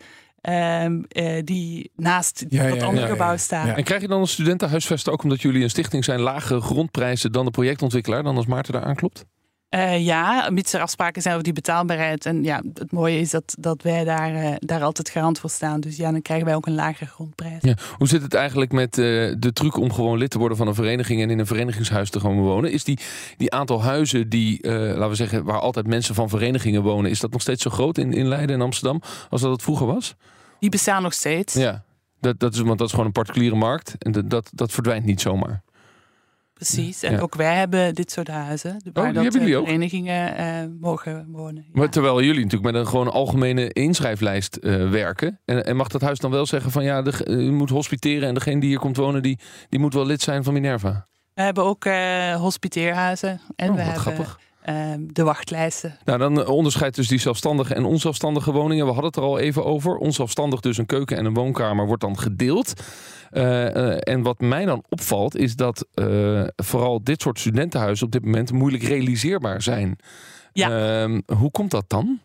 Um, 0.49 1.05
uh, 1.09 1.43
die 1.45 1.91
naast 1.97 2.45
ja, 2.49 2.69
dat 2.69 2.77
ja, 2.77 2.85
andere 2.85 3.07
ja, 3.07 3.13
gebouw 3.13 3.37
staan. 3.37 3.69
En 3.69 3.85
krijg 3.85 4.01
je 4.01 4.09
dan 4.09 4.21
een 4.21 4.27
studentenhuisvesten 4.27 5.13
ook 5.13 5.23
omdat 5.23 5.43
jullie 5.43 5.63
een 5.63 5.71
stichting 5.71 6.05
zijn, 6.05 6.21
lage 6.21 6.61
grondprijzen 6.61 7.33
dan 7.33 7.45
de 7.45 7.51
projectontwikkelaar, 7.51 8.23
dan 8.23 8.37
als 8.37 8.47
Maarten 8.47 8.73
daar 8.73 8.85
aanklopt? 8.85 9.25
Uh, 9.71 10.05
ja, 10.05 10.51
mits 10.51 10.73
er 10.73 10.81
afspraken 10.81 11.23
zijn 11.23 11.35
over 11.35 11.45
die 11.45 11.53
betaalbaarheid. 11.53 12.27
En 12.27 12.45
ja, 12.45 12.63
het 12.75 12.93
mooie 12.93 13.19
is 13.19 13.31
dat, 13.31 13.55
dat 13.59 13.83
wij 13.83 14.05
daar, 14.05 14.35
uh, 14.35 14.55
daar 14.59 14.83
altijd 14.83 15.11
garant 15.11 15.39
voor 15.39 15.51
staan. 15.51 15.81
Dus 15.81 15.97
ja, 15.97 16.11
dan 16.11 16.23
krijgen 16.23 16.47
wij 16.47 16.55
ook 16.55 16.67
een 16.67 16.75
lagere 16.75 17.11
grondprijs. 17.11 17.63
Ja. 17.63 17.77
Hoe 17.97 18.09
zit 18.09 18.23
het 18.23 18.35
eigenlijk 18.35 18.73
met 18.73 18.99
uh, 18.99 19.35
de 19.39 19.53
truc 19.53 19.77
om 19.77 19.93
gewoon 19.93 20.19
lid 20.19 20.31
te 20.31 20.39
worden 20.39 20.57
van 20.57 20.67
een 20.67 20.75
vereniging 20.75 21.23
en 21.23 21.31
in 21.31 21.39
een 21.39 21.47
verenigingshuis 21.47 22.11
te 22.11 22.21
gaan 22.21 22.41
wonen? 22.41 22.73
Is 22.73 22.85
die, 22.85 22.99
die 23.37 23.53
aantal 23.53 23.83
huizen 23.83 24.29
die, 24.29 24.69
laten 24.69 25.09
we 25.09 25.15
zeggen, 25.15 25.45
waar 25.45 25.61
altijd 25.61 25.87
mensen 25.87 26.15
van 26.15 26.29
verenigingen 26.29 26.83
wonen, 26.83 27.11
is 27.11 27.21
dat 27.21 27.33
nog 27.33 27.41
steeds 27.41 27.63
zo 27.63 27.71
groot 27.71 27.99
in, 27.99 28.13
in 28.13 28.27
Leiden 28.27 28.57
en 28.57 28.63
Amsterdam 28.63 29.01
als 29.31 29.41
dat 29.41 29.53
het 29.53 29.63
vroeger 29.63 29.87
was? 29.87 30.15
Die 30.59 30.71
bestaan 30.71 31.03
nog 31.03 31.13
steeds. 31.13 31.55
Ja, 31.55 31.85
dat, 32.21 32.39
dat 32.39 32.55
is, 32.55 32.61
want 32.61 32.79
dat 32.79 32.87
is 32.87 32.93
gewoon 32.93 33.07
een 33.07 33.13
particuliere 33.13 33.57
markt 33.57 33.95
en 33.99 34.13
dat, 34.13 34.31
dat, 34.31 34.51
dat 34.55 34.73
verdwijnt 34.73 35.05
niet 35.05 35.21
zomaar. 35.21 35.63
Precies, 36.55 37.03
en 37.03 37.21
ook 37.21 37.35
wij 37.35 37.57
hebben 37.57 37.95
dit 37.95 38.11
soort 38.11 38.29
huizen. 38.29 38.77
Waar 38.93 39.09
oh, 39.09 39.15
dat 39.15 39.33
de 39.33 39.41
verenigingen 39.41 40.41
uh, 40.41 40.81
mogen 40.81 41.27
wonen. 41.29 41.67
Maar 41.73 41.91
terwijl 41.91 42.23
jullie 42.23 42.43
natuurlijk 42.43 42.73
met 42.73 42.75
een 42.75 42.89
gewoon 42.89 43.13
algemene 43.13 43.73
inschrijflijst 43.73 44.59
uh, 44.61 44.91
werken. 44.91 45.41
En, 45.45 45.65
en, 45.65 45.77
mag 45.77 45.89
dat 45.89 46.01
huis 46.01 46.19
dan 46.19 46.31
wel 46.31 46.47
zeggen 46.47 46.71
van 46.71 46.85
ja, 46.85 47.03
de, 47.03 47.27
u 47.27 47.53
moet 47.53 47.71
hospiteren 47.71 48.29
en 48.29 48.35
degene 48.35 48.61
die 48.61 48.69
hier 48.69 48.79
komt 48.79 48.97
wonen, 48.97 49.23
die, 49.23 49.39
die 49.69 49.81
moet 49.81 49.95
wel 49.95 50.07
lid 50.07 50.23
zijn 50.23 50.45
van 50.45 50.53
Minerva? 50.53 51.07
We 51.35 51.43
hebben 51.43 51.65
ook 51.65 51.85
uh, 51.85 52.35
hospiteerhuizen. 52.35 53.41
En 53.57 53.69
oh, 53.71 53.75
we 53.75 53.83
hebben 53.83 54.01
grappig. 54.01 54.39
Ehm, 54.65 55.01
de 55.07 55.23
wachtlijsten. 55.23 55.97
Nou, 56.05 56.19
dan 56.19 56.47
onderscheidt 56.47 56.97
dus 56.97 57.09
die 57.09 57.19
zelfstandige 57.19 57.75
en 57.75 57.85
onzelfstandige 57.85 58.53
woningen. 58.53 58.87
We 58.87 58.93
hadden 58.93 59.11
het 59.11 59.17
er 59.17 59.23
al 59.23 59.39
even 59.39 59.65
over. 59.65 59.97
Onzelfstandig 59.97 60.61
dus 60.61 60.79
een 60.79 60.87
keuken 60.87 61.17
en 61.17 61.25
een 61.25 61.35
woonkamer 61.35 61.87
wordt 61.87 62.03
dan 62.03 62.19
gedeeld. 62.19 62.73
Uh, 63.33 63.43
uh, 63.43 63.97
en 64.01 64.23
wat 64.23 64.41
mij 64.41 64.65
dan 64.65 64.85
opvalt 64.89 65.37
is 65.37 65.57
dat 65.57 65.87
uh, 65.95 66.45
vooral 66.57 67.03
dit 67.03 67.23
soort 67.23 67.39
studentenhuizen 67.39 68.07
op 68.07 68.13
dit 68.13 68.25
moment 68.25 68.53
moeilijk 68.53 68.83
realiseerbaar 68.83 69.63
zijn. 69.63 69.99
Ja. 70.53 71.03
Ehm, 71.03 71.21
hoe 71.39 71.51
komt 71.51 71.71
dat 71.71 71.85
dan? 71.89 72.21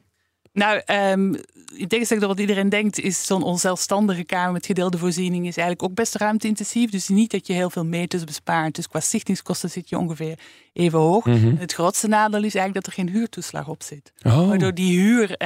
Nou, 0.60 0.82
um, 1.12 1.36
in 1.76 1.88
tegenstelling 1.88 2.26
tot 2.26 2.36
wat 2.36 2.40
iedereen 2.40 2.70
denkt, 2.70 3.00
is 3.00 3.26
zo'n 3.26 3.44
onzelfstandige 3.44 4.24
kamer 4.24 4.52
met 4.52 4.66
gedeelde 4.66 4.98
voorziening 4.98 5.48
is 5.48 5.58
eigenlijk 5.58 5.90
ook 5.90 5.96
best 5.96 6.16
ruimteintensief. 6.16 6.92
Dus 6.92 7.08
niet 7.08 7.32
dat 7.32 7.48
je 7.48 7.54
heel 7.54 7.70
veel 7.70 7.86
meters 7.86 8.24
bespaart. 8.24 8.76
Dus 8.76 8.88
qua 8.88 9.00
stichtingskosten 9.00 9.70
zit 9.70 9.90
je 9.90 9.98
ongeveer 9.98 10.40
even 10.74 11.00
hoog. 11.00 11.26
Mhm. 11.26 11.56
Het 11.56 11.74
grootste 11.74 12.08
nadeel 12.08 12.44
is 12.44 12.56
eigenlijk 12.56 12.74
dat 12.74 12.86
er 12.86 13.04
geen 13.04 13.10
huurtoeslag 13.10 13.68
op 13.68 13.84
zit. 13.84 14.14
Oh. 14.24 14.48
Waardoor 14.48 14.74
die 14.74 15.00
huur 15.00 15.32
um, 15.32 15.38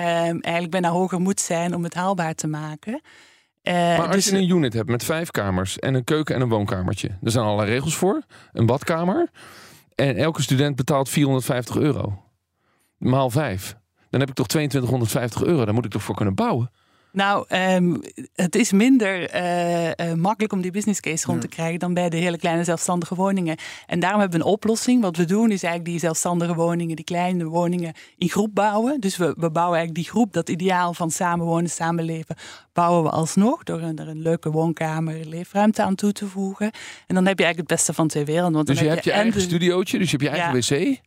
eigenlijk 0.42 0.70
bijna 0.70 0.90
hoger 0.90 1.20
moet 1.20 1.40
zijn 1.40 1.76
om 1.76 1.84
het 1.84 1.94
haalbaar 1.94 2.36
te 2.36 2.48
maken. 2.48 3.02
Uh, 3.64 3.74
maar 3.74 4.06
als 4.06 4.16
dus, 4.16 4.26
je 4.26 4.38
een 4.38 4.50
unit 4.50 4.74
hebt 4.74 4.90
met 4.90 5.04
vijf 5.04 5.32
kamers 5.32 5.80
en 5.80 5.94
een 5.94 6.04
keuken 6.04 6.36
en 6.36 6.42
een 6.42 6.50
woonkamertje, 6.50 7.08
er 7.24 7.32
zijn 7.32 7.46
allerlei 7.46 7.70
regels 7.70 7.96
voor. 7.96 8.22
Een 8.54 8.66
badkamer. 8.66 9.30
En 9.96 10.16
elke 10.16 10.42
student 10.42 10.76
betaalt 10.76 11.10
450 11.10 11.76
euro. 11.76 12.24
Maal 12.98 13.30
vijf. 13.30 13.76
Dan 14.14 14.22
heb 14.22 14.30
ik 14.30 14.36
toch 14.36 14.48
2250 14.48 15.44
euro. 15.44 15.66
Daar 15.66 15.74
moet 15.74 15.86
ik 15.86 15.92
toch 15.92 16.04
voor 16.04 16.16
kunnen 16.16 16.36
bouwen? 16.36 16.72
Nou, 17.12 17.46
um, 17.76 18.02
het 18.36 18.56
is 18.56 18.72
minder 18.72 19.36
uh, 19.36 19.86
uh, 19.88 20.14
makkelijk 20.14 20.54
om 20.54 20.62
die 20.62 20.72
business 20.72 21.00
case 21.00 21.26
rond 21.26 21.42
te 21.42 21.48
krijgen 21.48 21.80
dan 21.80 21.94
bij 21.94 22.10
de 22.10 22.18
hele 22.18 22.38
kleine 22.38 22.64
zelfstandige 22.64 23.16
woningen. 23.16 23.58
En 23.86 24.00
daarom 24.00 24.20
hebben 24.20 24.40
we 24.40 24.46
een 24.46 24.52
oplossing. 24.52 25.02
Wat 25.02 25.18
we 25.18 25.26
doen 25.26 25.52
is 25.52 25.64
eigenlijk 25.64 25.86
die 25.86 26.00
zelfstandige 26.00 26.54
woningen, 26.54 26.96
die 26.96 27.06
kleine 27.06 27.46
woningen 27.46 27.94
in 28.18 28.30
groep 28.30 28.56
bouwen. 28.56 29.00
Dus 29.00 29.18
we, 29.18 29.26
we 29.38 29.52
bouwen 29.52 29.78
eigenlijk 29.78 29.96
die 29.96 30.14
groep, 30.14 30.34
dat 30.34 30.50
ideaal 30.50 30.94
van 30.94 31.12
samenwonen, 31.12 31.70
samenleven, 31.70 32.36
bouwen 32.74 33.04
we 33.04 33.10
alsnog 33.10 33.64
door 33.64 33.80
er 33.80 34.08
een 34.08 34.22
leuke 34.22 34.52
woonkamer, 34.52 35.26
leefruimte 35.26 35.84
aan 35.84 35.96
toe 35.96 36.12
te 36.12 36.28
voegen. 36.28 36.72
En 37.08 37.16
dan 37.16 37.26
heb 37.26 37.38
je 37.38 37.44
eigenlijk 37.44 37.58
het 37.58 37.78
beste 37.78 37.94
van 37.94 38.08
twee 38.08 38.26
werelden. 38.26 38.54
Want 38.54 38.68
dus 38.68 38.80
je, 38.80 38.88
hebt 38.88 39.04
je, 39.04 39.12
eigen 39.12 39.42
studiootje, 39.42 39.98
dus 39.98 40.12
je 40.12 40.18
hebt 40.18 40.30
je 40.30 40.42
eigen 40.42 40.78
ja. 40.78 40.94
wc? 40.94 41.02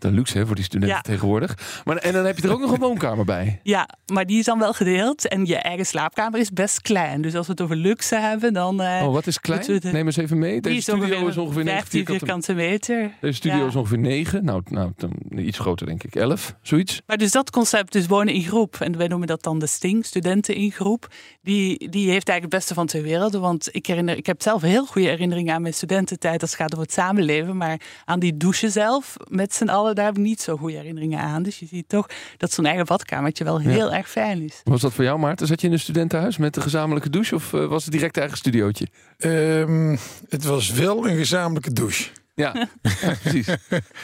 De 0.00 0.10
luxe 0.10 0.38
hè, 0.38 0.46
voor 0.46 0.54
die 0.54 0.64
studenten 0.64 1.02
tegenwoordig. 1.02 1.82
Maar, 1.84 1.96
en 1.96 2.12
dan 2.12 2.24
heb 2.24 2.38
je 2.38 2.42
er 2.42 2.52
ook 2.52 2.60
nog 2.60 2.72
een 2.72 2.80
woonkamer 2.80 3.24
bij. 3.24 3.60
Ja, 3.70 3.88
maar 4.12 4.26
die 4.26 4.38
is 4.38 4.44
dan 4.44 4.58
wel 4.58 4.72
gedeeld. 4.72 5.28
En 5.28 5.46
je 5.46 5.56
eigen 5.56 5.86
slaapkamer 5.86 6.40
is 6.40 6.50
best 6.50 6.82
klein. 6.82 7.22
Dus 7.22 7.34
als 7.34 7.46
we 7.46 7.52
het 7.52 7.60
over 7.60 7.76
luxe 7.76 8.16
hebben, 8.16 8.52
dan... 8.52 8.80
Uh, 8.80 9.00
oh, 9.02 9.12
wat 9.12 9.26
is 9.26 9.40
klein? 9.40 9.80
Neem 9.82 10.06
eens 10.06 10.16
even 10.16 10.38
mee. 10.38 10.60
Deze 10.60 10.80
studio 10.80 11.26
is 11.26 11.36
ongeveer 11.36 11.64
15 11.64 12.06
vierkante 12.06 12.54
meter. 12.54 13.10
Deze 13.20 13.34
studio 13.34 13.66
is 13.66 13.76
ongeveer 13.76 13.98
9. 13.98 14.44
Nou, 14.44 14.62
nou 14.68 14.92
iets 15.36 15.58
groter 15.58 15.86
denk 15.86 16.02
ik. 16.02 16.14
11, 16.14 16.54
zoiets. 16.62 17.02
Maar 17.06 17.16
dus 17.16 17.30
dat 17.30 17.50
concept, 17.50 17.92
dus 17.92 18.06
wonen 18.06 18.34
in 18.34 18.42
groep. 18.42 18.76
En 18.80 18.96
wij 18.96 19.06
noemen 19.06 19.28
dat 19.28 19.42
dan 19.42 19.58
de 19.58 19.66
Sting, 19.66 20.06
studenten 20.06 20.54
in 20.54 20.72
groep. 20.72 21.08
Die, 21.42 21.88
die 21.88 22.10
heeft 22.10 22.28
eigenlijk 22.28 22.42
het 22.42 22.50
beste 22.50 22.74
van 22.74 22.86
twee 22.86 23.02
werelden. 23.02 23.40
Want 23.40 23.68
ik, 23.72 23.86
herinner, 23.86 24.16
ik 24.16 24.26
heb 24.26 24.42
zelf 24.42 24.62
heel 24.62 24.86
goede 24.86 25.08
herinneringen 25.08 25.54
aan 25.54 25.62
mijn 25.62 25.74
studententijd. 25.74 26.40
Als 26.40 26.50
het 26.50 26.60
gaat 26.60 26.72
over 26.72 26.84
het 26.84 26.94
samenleven. 26.94 27.56
Maar 27.56 27.80
aan 28.04 28.20
die 28.20 28.36
douche 28.36 28.70
zelf, 28.70 29.16
met 29.28 29.54
z'n 29.54 29.68
allen 29.68 29.89
daar 29.94 30.04
heb 30.04 30.16
ik 30.16 30.22
niet 30.22 30.40
zo 30.40 30.56
goede 30.56 30.76
herinneringen 30.76 31.18
aan. 31.18 31.42
Dus 31.42 31.58
je 31.58 31.66
ziet 31.66 31.88
toch 31.88 32.06
dat 32.36 32.52
zo'n 32.52 32.66
eigen 32.66 32.84
badkamertje 32.84 33.44
wel 33.44 33.58
heel 33.58 33.92
erg 33.92 34.10
fijn 34.10 34.42
is. 34.42 34.60
Was 34.64 34.80
dat 34.80 34.92
voor 34.92 35.04
jou, 35.04 35.18
Maarten? 35.18 35.46
Zat 35.46 35.60
je 35.60 35.66
in 35.66 35.72
een 35.72 35.78
studentenhuis 35.78 36.36
met 36.36 36.56
een 36.56 36.62
gezamenlijke 36.62 37.10
douche 37.10 37.34
of 37.34 37.52
uh, 37.52 37.66
was 37.66 37.84
het 37.84 37.92
direct 37.92 38.16
eigen 38.16 38.36
studiootje? 38.36 38.86
Um, 39.18 39.98
het 40.28 40.44
was 40.44 40.70
wel 40.70 41.08
een 41.08 41.16
gezamenlijke 41.16 41.72
douche. 41.72 42.10
Ja, 42.34 42.52
ja, 43.00 43.14
precies. 43.22 43.48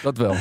Dat 0.03 0.19
wel. 0.19 0.35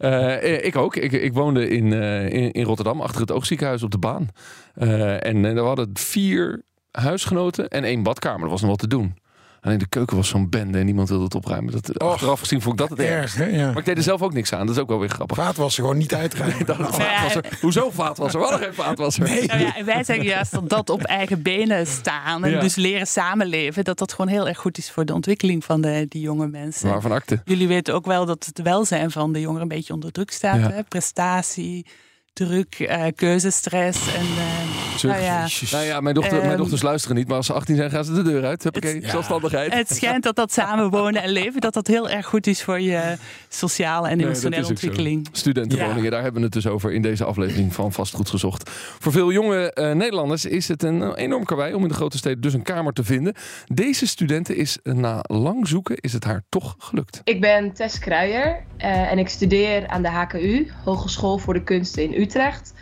Uh, 0.00 0.64
ik 0.64 0.76
ook. 0.76 0.96
Ik, 0.96 1.12
ik 1.12 1.32
woonde 1.32 1.68
in, 1.68 1.86
uh, 1.86 2.24
in, 2.24 2.52
in, 2.52 2.64
Rotterdam 2.64 3.00
achter 3.00 3.20
het 3.20 3.30
oogziekenhuis 3.30 3.82
op 3.82 3.90
de 3.90 3.98
baan. 3.98 4.28
Uh, 4.76 5.26
en 5.26 5.54
we 5.54 5.60
hadden 5.60 5.90
vier 5.92 6.62
huisgenoten 6.90 7.68
en 7.68 7.84
één 7.84 8.02
badkamer. 8.02 8.40
Dat 8.40 8.50
was 8.50 8.60
nog 8.60 8.70
wat 8.70 8.78
te 8.78 8.86
doen. 8.86 9.14
Alleen 9.60 9.78
de 9.78 9.88
keuken 9.88 10.16
was 10.16 10.28
zo'n 10.28 10.48
bende 10.48 10.78
en 10.78 10.84
niemand 10.84 11.08
wilde 11.08 11.24
het 11.24 11.34
opruimen. 11.34 11.72
Dat, 11.72 11.98
Och, 12.02 12.12
achteraf 12.12 12.40
gezien 12.40 12.60
vond 12.62 12.80
ik 12.80 12.88
dat 12.88 12.98
het 12.98 13.06
erg. 13.08 13.34
Hè? 13.34 13.44
Ja. 13.44 13.66
Maar 13.66 13.78
ik 13.78 13.84
deed 13.84 13.96
er 13.96 14.02
zelf 14.02 14.22
ook 14.22 14.32
niks 14.32 14.52
aan. 14.52 14.66
Dat 14.66 14.74
is 14.76 14.82
ook 14.82 14.88
wel 14.88 14.98
weer 14.98 15.08
grappig. 15.08 15.36
Vaatwassen 15.36 15.82
gewoon 15.82 15.98
niet. 15.98 16.12
Vaatwasser. 16.66 17.44
Hoezo 17.60 17.90
vaatwasser? 17.90 18.40
We 18.40 18.46
hadden 18.46 18.64
geen 18.66 18.74
vaatwasser. 18.84 19.22
Nee. 19.28 19.46
Nou 19.46 19.60
ja, 19.60 19.76
en 19.76 19.84
wij 19.84 20.04
zeggen 20.04 20.24
juist 20.24 20.52
dat 20.52 20.68
dat 20.68 20.90
op 20.90 21.02
eigen 21.02 21.42
benen 21.42 21.86
staan 21.86 22.44
en 22.44 22.50
Ja. 22.50 22.60
dus 22.60 22.74
leren 22.74 23.06
samenleven, 23.06 23.84
dat 23.84 23.98
dat 23.98 24.12
gewoon 24.12 24.30
heel 24.30 24.48
erg 24.48 24.58
goed 24.58 24.78
is 24.78 24.90
voor 24.90 25.04
de 25.04 25.14
ontwikkeling 25.14 25.64
van 25.64 25.80
de, 25.80 26.06
die 26.08 26.20
jonge 26.22 26.46
mensen. 26.46 26.88
Waarvan 26.88 27.12
akte? 27.12 27.40
Jullie 27.44 27.68
weten 27.68 27.94
ook 27.94 28.06
wel 28.06 28.26
dat 28.26 28.44
het 28.46 28.62
welzijn 28.62 29.10
van 29.10 29.32
de 29.32 29.40
jongeren 29.40 29.62
een 29.62 29.68
beetje 29.76 29.92
onder 29.92 30.12
druk 30.12 30.30
staat. 30.30 30.60
Ja. 30.60 30.70
Hè? 30.70 30.82
Prestatie, 30.82 31.86
druk, 32.32 32.74
eh, 32.74 33.04
keuzestress. 33.14 34.14
En, 34.14 34.20
eh, 34.22 34.69
nou 35.08 35.22
ja, 35.22 35.46
Nou 35.70 35.84
ja, 35.84 36.00
mijn, 36.00 36.14
dochter, 36.14 36.36
mijn 36.38 36.48
Ehm, 36.48 36.56
dochters 36.58 36.82
luisteren 36.82 37.16
niet, 37.16 37.28
maar 37.28 37.36
als 37.36 37.46
ze 37.46 37.52
18 37.52 37.76
zijn, 37.76 37.90
gaan 37.90 38.04
ze 38.04 38.12
de 38.12 38.22
deur 38.22 38.44
uit. 38.44 38.62
Huppakee, 38.62 38.94
Het- 38.94 39.02
Ja. 39.04 39.10
zelfstandigheid. 39.10 39.74
het 39.74 39.94
schijnt 39.94 40.22
dat 40.22 40.36
dat 40.36 40.52
samenwonen 40.52 41.22
en 41.22 41.30
leven, 41.30 41.60
dat 41.60 41.74
dat 41.74 41.86
heel 41.86 42.08
erg 42.10 42.26
goed 42.26 42.46
is 42.46 42.62
voor 42.62 42.80
je 42.80 43.16
sociale 43.48 44.08
en 44.08 44.20
emotionele 44.20 44.66
ontwikkeling. 44.66 45.28
Studentenwoningen, 45.32 46.02
Ja. 46.04 46.10
daar 46.10 46.22
hebben 46.22 46.40
we 46.40 46.46
het 46.46 46.54
dus 46.54 46.66
over 46.66 46.92
in 46.92 47.02
deze 47.02 47.24
aflevering 47.24 47.74
van 47.74 47.92
Vastgoed 47.92 48.28
Gezocht. 48.30 48.70
Voor 48.98 49.12
veel 49.12 49.32
jonge 49.32 49.72
eh, 49.72 49.92
Nederlanders 49.92 50.44
is 50.44 50.68
het 50.68 50.82
een 50.82 51.02
eh, 51.02 51.12
enorm 51.14 51.44
karwei 51.44 51.74
om 51.74 51.82
in 51.82 51.88
de 51.88 51.94
grote 51.94 52.18
steden 52.18 52.40
dus 52.40 52.54
een 52.54 52.62
kamer 52.62 52.92
te 52.92 53.04
vinden. 53.04 53.34
Deze 53.66 54.06
studenten 54.06 54.56
is 54.56 54.78
eh, 54.82 54.92
na 54.94 55.18
lang 55.22 55.68
zoeken 55.68 55.96
is 55.96 56.12
het 56.12 56.24
haar 56.24 56.42
toch 56.48 56.74
gelukt. 56.78 57.20
Ik 57.24 57.40
ben 57.40 57.72
Tess 57.72 57.98
Kruijer 57.98 58.62
eh, 58.76 59.10
en 59.12 59.18
ik 59.18 59.28
studeer 59.28 59.86
aan 59.88 60.02
de 60.02 60.08
HKU, 60.10 60.70
Hogeschool 60.84 61.38
voor 61.38 61.54
de 61.54 61.62
Kunsten 61.62 62.02
in 62.02 62.20
Utrecht. 62.22 62.72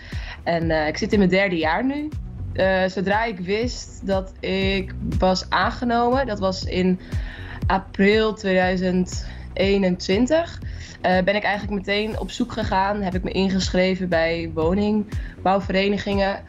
En 0.48 0.70
eh, 0.70 0.86
ik 0.86 0.96
zit 0.96 1.12
in 1.12 1.18
mijn 1.18 1.30
derde 1.30 1.56
jaar 1.56 1.84
nu. 1.84 2.08
Eh, 2.52 2.84
zodra 2.86 3.24
ik 3.24 3.38
wist 3.38 4.06
dat 4.06 4.32
ik 4.40 4.94
was 5.18 5.50
aangenomen, 5.50 6.26
dat 6.26 6.38
was 6.38 6.64
in 6.64 7.00
april 7.66 8.34
2021, 8.34 10.62
eh, 11.00 11.22
ben 11.22 11.36
ik 11.36 11.42
eigenlijk 11.42 11.86
meteen 11.86 12.18
op 12.18 12.30
zoek 12.30 12.52
gegaan. 12.52 13.02
Heb 13.02 13.14
ik 13.14 13.22
me 13.22 13.30
ingeschreven 13.30 14.08
bij 14.08 14.50
woningbouwverenigingen. 14.54 16.42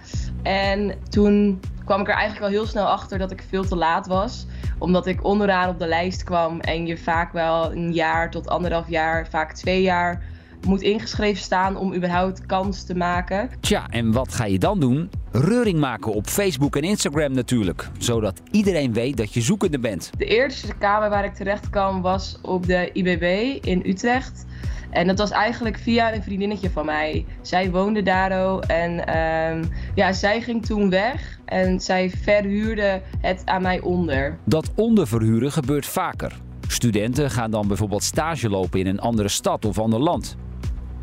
En 0.43 0.93
toen 1.09 1.59
kwam 1.85 2.01
ik 2.01 2.07
er 2.07 2.13
eigenlijk 2.13 2.45
al 2.45 2.51
heel 2.51 2.67
snel 2.67 2.87
achter 2.87 3.17
dat 3.17 3.31
ik 3.31 3.43
veel 3.49 3.63
te 3.63 3.75
laat 3.75 4.07
was 4.07 4.45
omdat 4.77 5.07
ik 5.07 5.23
onderaan 5.23 5.69
op 5.69 5.79
de 5.79 5.87
lijst 5.87 6.23
kwam 6.23 6.59
en 6.59 6.85
je 6.85 6.97
vaak 6.97 7.33
wel 7.33 7.71
een 7.71 7.93
jaar 7.93 8.31
tot 8.31 8.49
anderhalf 8.49 8.89
jaar, 8.89 9.27
vaak 9.27 9.53
twee 9.53 9.81
jaar 9.81 10.23
moet 10.65 10.81
ingeschreven 10.81 11.43
staan 11.43 11.77
om 11.77 11.93
überhaupt 11.93 12.45
kans 12.45 12.83
te 12.83 12.95
maken. 12.95 13.49
Tja, 13.59 13.87
en 13.89 14.11
wat 14.11 14.33
ga 14.33 14.45
je 14.45 14.59
dan 14.59 14.79
doen? 14.79 15.09
Reuring 15.31 15.79
maken 15.79 16.13
op 16.13 16.27
Facebook 16.27 16.75
en 16.75 16.83
Instagram 16.83 17.33
natuurlijk. 17.33 17.89
Zodat 17.97 18.41
iedereen 18.51 18.93
weet 18.93 19.17
dat 19.17 19.33
je 19.33 19.41
zoekende 19.41 19.79
bent. 19.79 20.09
De 20.17 20.25
eerste 20.25 20.73
kamer 20.75 21.09
waar 21.09 21.25
ik 21.25 21.33
terecht 21.33 21.69
kwam 21.69 22.01
was 22.01 22.37
op 22.41 22.65
de 22.65 22.89
IBB 22.93 23.57
in 23.65 23.81
Utrecht. 23.85 24.45
En 24.89 25.07
dat 25.07 25.17
was 25.17 25.31
eigenlijk 25.31 25.77
via 25.77 26.13
een 26.13 26.23
vriendinnetje 26.23 26.69
van 26.69 26.85
mij. 26.85 27.25
Zij 27.41 27.71
woonde 27.71 28.03
daar 28.03 28.45
ook 28.45 28.63
en 28.63 29.07
ehm, 29.07 29.63
ja, 29.95 30.13
zij 30.13 30.41
ging 30.41 30.65
toen 30.65 30.89
weg 30.89 31.39
en 31.45 31.79
zij 31.79 32.09
verhuurde 32.09 33.01
het 33.21 33.41
aan 33.45 33.61
mij 33.61 33.79
onder. 33.79 34.37
Dat 34.45 34.71
onderverhuren 34.75 35.51
gebeurt 35.51 35.85
vaker. 35.85 36.39
Studenten 36.67 37.31
gaan 37.31 37.51
dan 37.51 37.67
bijvoorbeeld 37.67 38.03
stage 38.03 38.49
lopen 38.49 38.79
in 38.79 38.87
een 38.87 38.99
andere 38.99 39.29
stad 39.29 39.65
of 39.65 39.79
ander 39.79 39.99
land. 39.99 40.37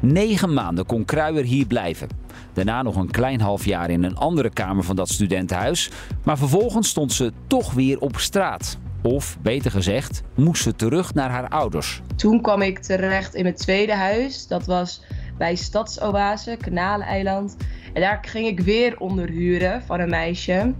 Negen 0.00 0.52
maanden 0.52 0.86
kon 0.86 1.04
Kruijer 1.04 1.44
hier 1.44 1.66
blijven. 1.66 2.08
Daarna 2.52 2.82
nog 2.82 2.96
een 2.96 3.10
klein 3.10 3.40
half 3.40 3.64
jaar 3.64 3.90
in 3.90 4.02
een 4.02 4.16
andere 4.16 4.50
kamer 4.50 4.84
van 4.84 4.96
dat 4.96 5.08
studentenhuis. 5.08 5.90
Maar 6.24 6.38
vervolgens 6.38 6.88
stond 6.88 7.12
ze 7.12 7.32
toch 7.46 7.72
weer 7.72 7.98
op 8.00 8.18
straat. 8.18 8.78
Of, 9.02 9.38
beter 9.42 9.70
gezegd, 9.70 10.22
moest 10.34 10.62
ze 10.62 10.74
terug 10.74 11.14
naar 11.14 11.30
haar 11.30 11.48
ouders. 11.48 12.02
Toen 12.16 12.40
kwam 12.40 12.62
ik 12.62 12.78
terecht 12.78 13.34
in 13.34 13.42
mijn 13.42 13.54
tweede 13.54 13.94
huis. 13.94 14.46
Dat 14.46 14.66
was 14.66 15.02
bij 15.38 15.54
Stadsoase, 15.54 16.56
Kanaleiland. 16.60 17.56
En 17.92 18.00
daar 18.00 18.18
ging 18.22 18.46
ik 18.46 18.60
weer 18.60 18.98
onderhuren 18.98 19.82
van 19.82 20.00
een 20.00 20.10
meisje. 20.10 20.74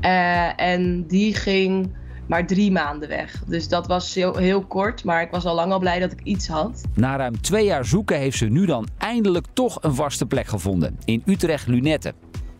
Eh, 0.00 0.60
en 0.60 1.06
die 1.06 1.34
ging 1.34 1.92
maar 2.30 2.46
drie 2.46 2.72
maanden 2.72 3.08
weg. 3.08 3.42
Dus 3.46 3.68
dat 3.68 3.86
was 3.86 4.14
heel, 4.14 4.36
heel 4.36 4.62
kort, 4.62 5.04
maar 5.04 5.22
ik 5.22 5.30
was 5.30 5.44
al 5.44 5.54
lang 5.54 5.72
al 5.72 5.78
blij 5.78 5.98
dat 5.98 6.12
ik 6.12 6.20
iets 6.22 6.48
had. 6.48 6.82
Na 6.94 7.16
ruim 7.16 7.40
twee 7.40 7.64
jaar 7.64 7.84
zoeken 7.84 8.18
heeft 8.18 8.36
ze 8.36 8.46
nu 8.46 8.66
dan 8.66 8.88
eindelijk 8.98 9.46
toch 9.52 9.78
een 9.80 9.94
vaste 9.94 10.26
plek 10.26 10.46
gevonden. 10.46 10.98
In 11.04 11.22
Utrecht 11.26 11.66
Lunette. 11.66 12.14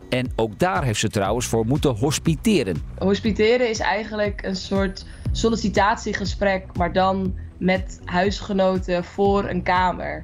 En 0.09 0.31
ook 0.35 0.59
daar 0.59 0.83
heeft 0.83 0.99
ze 0.99 1.09
trouwens 1.09 1.45
voor 1.45 1.65
moeten 1.65 1.95
hospiteren. 1.95 2.75
Hospiteren 2.97 3.69
is 3.69 3.79
eigenlijk 3.79 4.43
een 4.43 4.55
soort 4.55 5.05
sollicitatiegesprek, 5.31 6.65
maar 6.77 6.93
dan 6.93 7.35
met 7.57 7.99
huisgenoten 8.05 9.03
voor 9.03 9.49
een 9.49 9.63
kamer. 9.63 10.21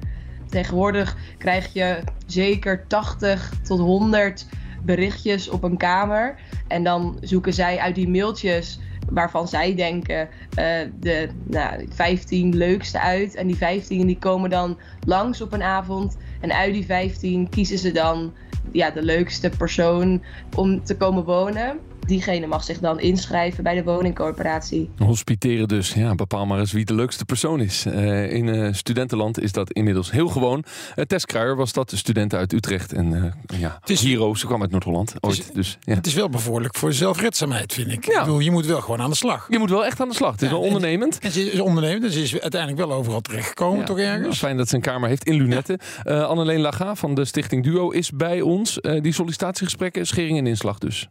Tegenwoordig 0.48 1.16
krijg 1.38 1.72
je 1.72 2.02
zeker 2.26 2.86
80 2.86 3.52
tot 3.62 3.78
100 3.78 4.46
berichtjes 4.82 5.48
op 5.48 5.62
een 5.62 5.76
kamer. 5.76 6.34
En 6.66 6.84
dan 6.84 7.18
zoeken 7.20 7.54
zij 7.54 7.78
uit 7.78 7.94
die 7.94 8.08
mailtjes 8.08 8.80
waarvan 9.10 9.48
zij 9.48 9.74
denken 9.74 10.28
eh, 10.54 10.80
de 11.00 11.28
nou, 11.44 11.86
15 11.94 12.56
leukste 12.56 13.00
uit. 13.00 13.34
En 13.34 13.46
die 13.46 13.56
15 13.56 14.06
die 14.06 14.18
komen 14.18 14.50
dan 14.50 14.78
langs 15.04 15.40
op 15.40 15.52
een 15.52 15.62
avond. 15.62 16.16
En 16.40 16.52
uit 16.52 16.72
die 16.72 16.84
15 16.84 17.48
kiezen 17.48 17.78
ze 17.78 17.92
dan 17.92 18.34
ja, 18.72 18.90
de 18.90 19.02
leukste 19.02 19.50
persoon 19.58 20.22
om 20.56 20.84
te 20.84 20.96
komen 20.96 21.24
wonen. 21.24 21.80
Diegene 22.08 22.46
mag 22.46 22.64
zich 22.64 22.78
dan 22.78 23.00
inschrijven 23.00 23.62
bij 23.62 23.74
de 23.74 23.82
woningcorporatie. 23.82 24.90
Hospiteren 24.98 25.68
dus. 25.68 25.92
Ja, 25.92 26.14
bepaal 26.14 26.46
maar 26.46 26.58
eens 26.58 26.72
wie 26.72 26.84
de 26.84 26.94
leukste 26.94 27.24
persoon 27.24 27.60
is. 27.60 27.86
Eh, 27.86 28.32
in 28.32 28.48
eh, 28.48 28.72
studentenland 28.72 29.40
is 29.40 29.52
dat 29.52 29.72
inmiddels 29.72 30.10
heel 30.10 30.28
gewoon. 30.28 30.64
Uh, 30.96 31.04
Tess 31.04 31.24
Kruijer 31.26 31.56
was 31.56 31.72
dat, 31.72 31.92
student 31.96 32.34
uit 32.34 32.52
Utrecht. 32.52 32.92
En 32.92 33.10
uh, 33.12 33.60
ja, 33.60 33.80
is- 33.84 34.00
Hero, 34.00 34.34
ze 34.34 34.46
kwam 34.46 34.62
uit 34.62 34.70
Noord-Holland 34.70 35.14
ooit. 35.20 35.54
dus, 35.54 35.78
ja. 35.80 35.94
Het 35.94 36.06
is 36.06 36.14
wel 36.14 36.28
bevorderlijk 36.28 36.74
voor 36.74 36.92
zelfredzaamheid, 36.92 37.72
vind 37.72 37.92
ik. 37.92 38.04
Ja. 38.06 38.12
Ik 38.18 38.24
bedoel, 38.24 38.38
je 38.38 38.50
moet 38.50 38.66
wel 38.66 38.80
gewoon 38.80 39.00
aan 39.00 39.10
de 39.10 39.16
slag. 39.16 39.46
Je 39.50 39.58
moet 39.58 39.70
wel 39.70 39.84
echt 39.86 40.00
aan 40.00 40.08
de 40.08 40.14
slag. 40.14 40.32
Het 40.32 40.42
is 40.42 40.48
Ja, 40.48 40.52
wel 40.54 40.62
en- 40.62 40.66
ondernemend. 40.68 41.18
En 41.18 41.30
ze 41.32 41.52
is 41.52 41.60
ondernemend, 41.60 42.02
dus 42.02 42.12
ze 42.14 42.22
is 42.22 42.40
uiteindelijk 42.40 42.86
wel 42.86 42.92
overal 42.96 43.20
terechtgekomen, 43.20 43.78
Ja, 43.78 43.84
toch 43.84 43.98
ergens? 43.98 44.38
Fijn 44.38 44.56
dat 44.56 44.68
ze 44.68 44.74
een 44.74 44.80
kamer 44.80 45.08
heeft 45.08 45.24
in 45.24 45.34
Lunette. 45.34 45.78
Eh 46.04 46.22
Anneleen 46.24 46.60
Laga 46.60 46.94
van 46.94 47.14
de 47.14 47.24
Stichting 47.24 47.64
Duo 47.64 47.90
is 47.90 48.10
bij 48.10 48.40
ons. 48.40 48.80
Eh, 48.80 49.02
die 49.02 49.12
sollicitatiegesprekken, 49.12 50.06
schering 50.06 50.38
en 50.38 50.46
inslag 50.46 50.78
dus. 50.78 51.08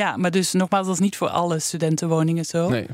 Ja, 0.00 0.16
maar 0.16 0.30
dus 0.30 0.52
nogmaals, 0.52 0.86
dat 0.86 0.94
is 0.94 1.00
niet 1.00 1.16
voor 1.16 1.28
alle 1.28 1.58
studentenwoningen 1.58 2.44
zo. 2.44 2.68
Nee. 2.68 2.86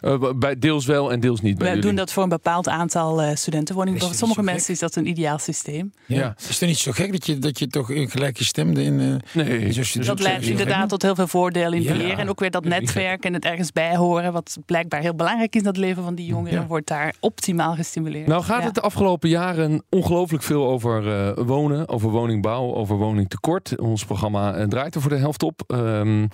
Eh, 0.00 0.30
bij 0.36 0.58
deels 0.58 0.86
wel 0.86 1.12
en 1.12 1.20
deels 1.20 1.40
niet 1.40 1.54
bij 1.58 1.66
We 1.66 1.74
jullie. 1.74 1.88
doen 1.88 1.96
dat 1.96 2.12
voor 2.12 2.22
een 2.22 2.28
bepaald 2.28 2.68
aantal 2.68 3.22
eh, 3.22 3.34
studentenwoningen. 3.36 4.00
Voor 4.00 4.14
sommige 4.14 4.40
gek? 4.40 4.50
mensen 4.50 4.72
is 4.72 4.78
dat 4.78 4.96
een 4.96 5.06
ideaal 5.08 5.38
systeem. 5.38 5.92
Ja. 6.06 6.34
Is 6.48 6.60
het 6.60 6.68
niet 6.68 6.78
zo 6.78 6.92
gek 6.92 7.12
dat 7.12 7.26
je, 7.26 7.38
dat 7.38 7.58
je 7.58 7.66
toch 7.66 7.90
in 7.90 8.10
gelijke 8.10 8.44
stemde 8.44 8.82
in... 8.82 9.00
eh, 9.00 9.44
Nee. 9.44 9.58
in 9.58 9.84
student- 9.84 10.06
Dat 10.06 10.20
leidt 10.20 10.46
inderdaad 10.46 10.88
tot 10.88 11.02
heel 11.02 11.14
veel 11.14 11.26
voordelen 11.26 11.72
in 11.72 11.78
het 11.86 11.96
Ja. 11.96 12.02
beheer. 12.02 12.18
En 12.18 12.28
ook 12.28 12.40
weer 12.40 12.50
dat 12.50 12.64
netwerk 12.64 13.24
en 13.24 13.34
het 13.34 13.44
ergens 13.44 13.72
bij 13.72 13.96
horen. 13.96 14.32
Wat 14.32 14.56
blijkbaar 14.66 15.00
heel 15.00 15.14
belangrijk 15.14 15.54
is 15.54 15.60
in 15.60 15.66
het 15.66 15.76
leven 15.76 16.02
van 16.02 16.14
die 16.14 16.26
jongeren. 16.26 16.60
Ja. 16.60 16.66
Wordt 16.66 16.86
daar 16.88 17.14
optimaal 17.20 17.74
gestimuleerd. 17.74 18.26
Nou 18.26 18.42
gaat 18.42 18.58
Ja. 18.60 18.64
het 18.64 18.74
de 18.74 18.80
afgelopen 18.80 19.28
jaren 19.28 19.82
ongelooflijk 19.90 20.42
veel 20.42 20.66
over 20.68 21.12
eh, 21.36 21.44
wonen, 21.46 21.88
over 21.88 22.10
woningbouw, 22.10 22.74
over 22.74 22.96
woningtekort. 22.96 23.78
Ons 23.80 24.04
programma 24.04 24.66
draait 24.66 24.94
er 24.94 25.00
voor 25.00 25.10
de 25.10 25.16
helft 25.16 25.42
op. 25.42 25.62
Ehm, 25.66 26.26